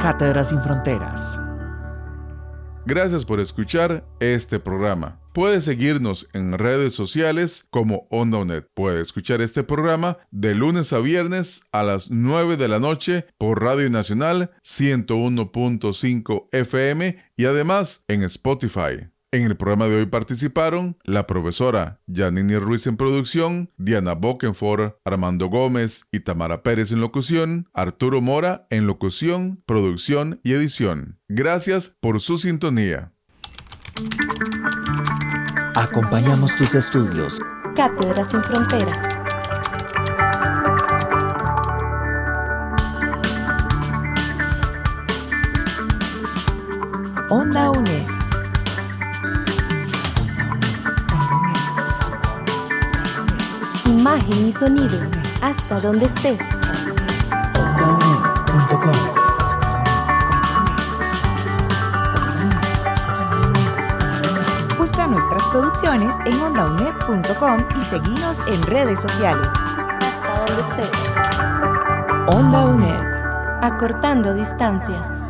Cátedras 0.03 0.49
sin 0.49 0.61
Fronteras. 0.61 1.39
Gracias 2.85 3.25
por 3.25 3.39
escuchar 3.39 4.05
este 4.19 4.59
programa. 4.59 5.21
Puede 5.33 5.61
seguirnos 5.61 6.29
en 6.33 6.59
redes 6.59 6.93
sociales 6.93 7.69
como 7.71 8.09
OndaUnet. 8.11 8.67
Puede 8.75 9.01
escuchar 9.01 9.41
este 9.41 9.63
programa 9.63 10.19
de 10.33 10.57
lunes 10.57 10.93
a 10.93 10.99
viernes 10.99 11.63
a 11.71 11.85
las 11.85 12.11
9 12.11 12.57
de 12.57 12.67
la 12.67 12.81
noche 12.81 13.27
por 13.39 13.63
Radio 13.63 13.89
Nacional 13.91 14.51
101.5 14.65 16.49
FM 16.51 17.25
y 17.37 17.45
además 17.45 18.05
en 18.09 18.25
Spotify. 18.25 19.09
En 19.35 19.45
el 19.45 19.57
programa 19.57 19.87
de 19.87 19.97
hoy 19.97 20.05
participaron 20.05 20.99
la 21.05 21.27
profesora 21.27 22.03
Janine 22.07 22.59
Ruiz 22.59 22.87
en 22.87 22.99
producción, 22.99 23.71
Diana 23.79 24.13
Bokenfor, 24.13 25.01
Armando 25.07 25.47
Gómez 25.47 26.05
y 26.13 26.21
Tamara 26.21 26.63
Pérez 26.63 26.93
en 26.93 27.01
locución, 27.01 27.67
Arturo 27.73 28.21
Mora 28.21 28.67
en 28.69 28.87
locución, 28.87 29.63
producción 29.65 30.39
y 30.45 30.53
edición. 30.53 31.19
Gracias 31.29 31.97
por 32.01 32.21
su 32.21 32.37
sintonía. 32.37 33.15
Acompañamos 35.77 36.55
tus 36.57 36.75
estudios. 36.75 37.41
Cátedras 37.75 38.31
sin 38.31 38.43
Fronteras. 38.43 39.17
Onda 47.31 47.71
UNED 47.71 48.12
imagen 54.03 54.49
y 54.49 54.53
sonido, 54.53 54.99
hasta 55.43 55.79
donde 55.79 56.07
estés. 56.07 56.41
Busca 64.77 65.07
nuestras 65.07 65.45
producciones 65.53 66.17
en 66.25 66.41
ondaunet.com 66.41 67.59
y 67.79 67.83
seguinos 67.83 68.41
en 68.49 68.61
redes 68.63 69.01
sociales. 69.01 69.47
Hasta 70.01 70.47
donde 70.47 70.83
estés. 70.83 72.35
Onda 72.35 72.65
UNED. 72.65 73.63
Acortando 73.63 74.35
distancias. 74.35 75.22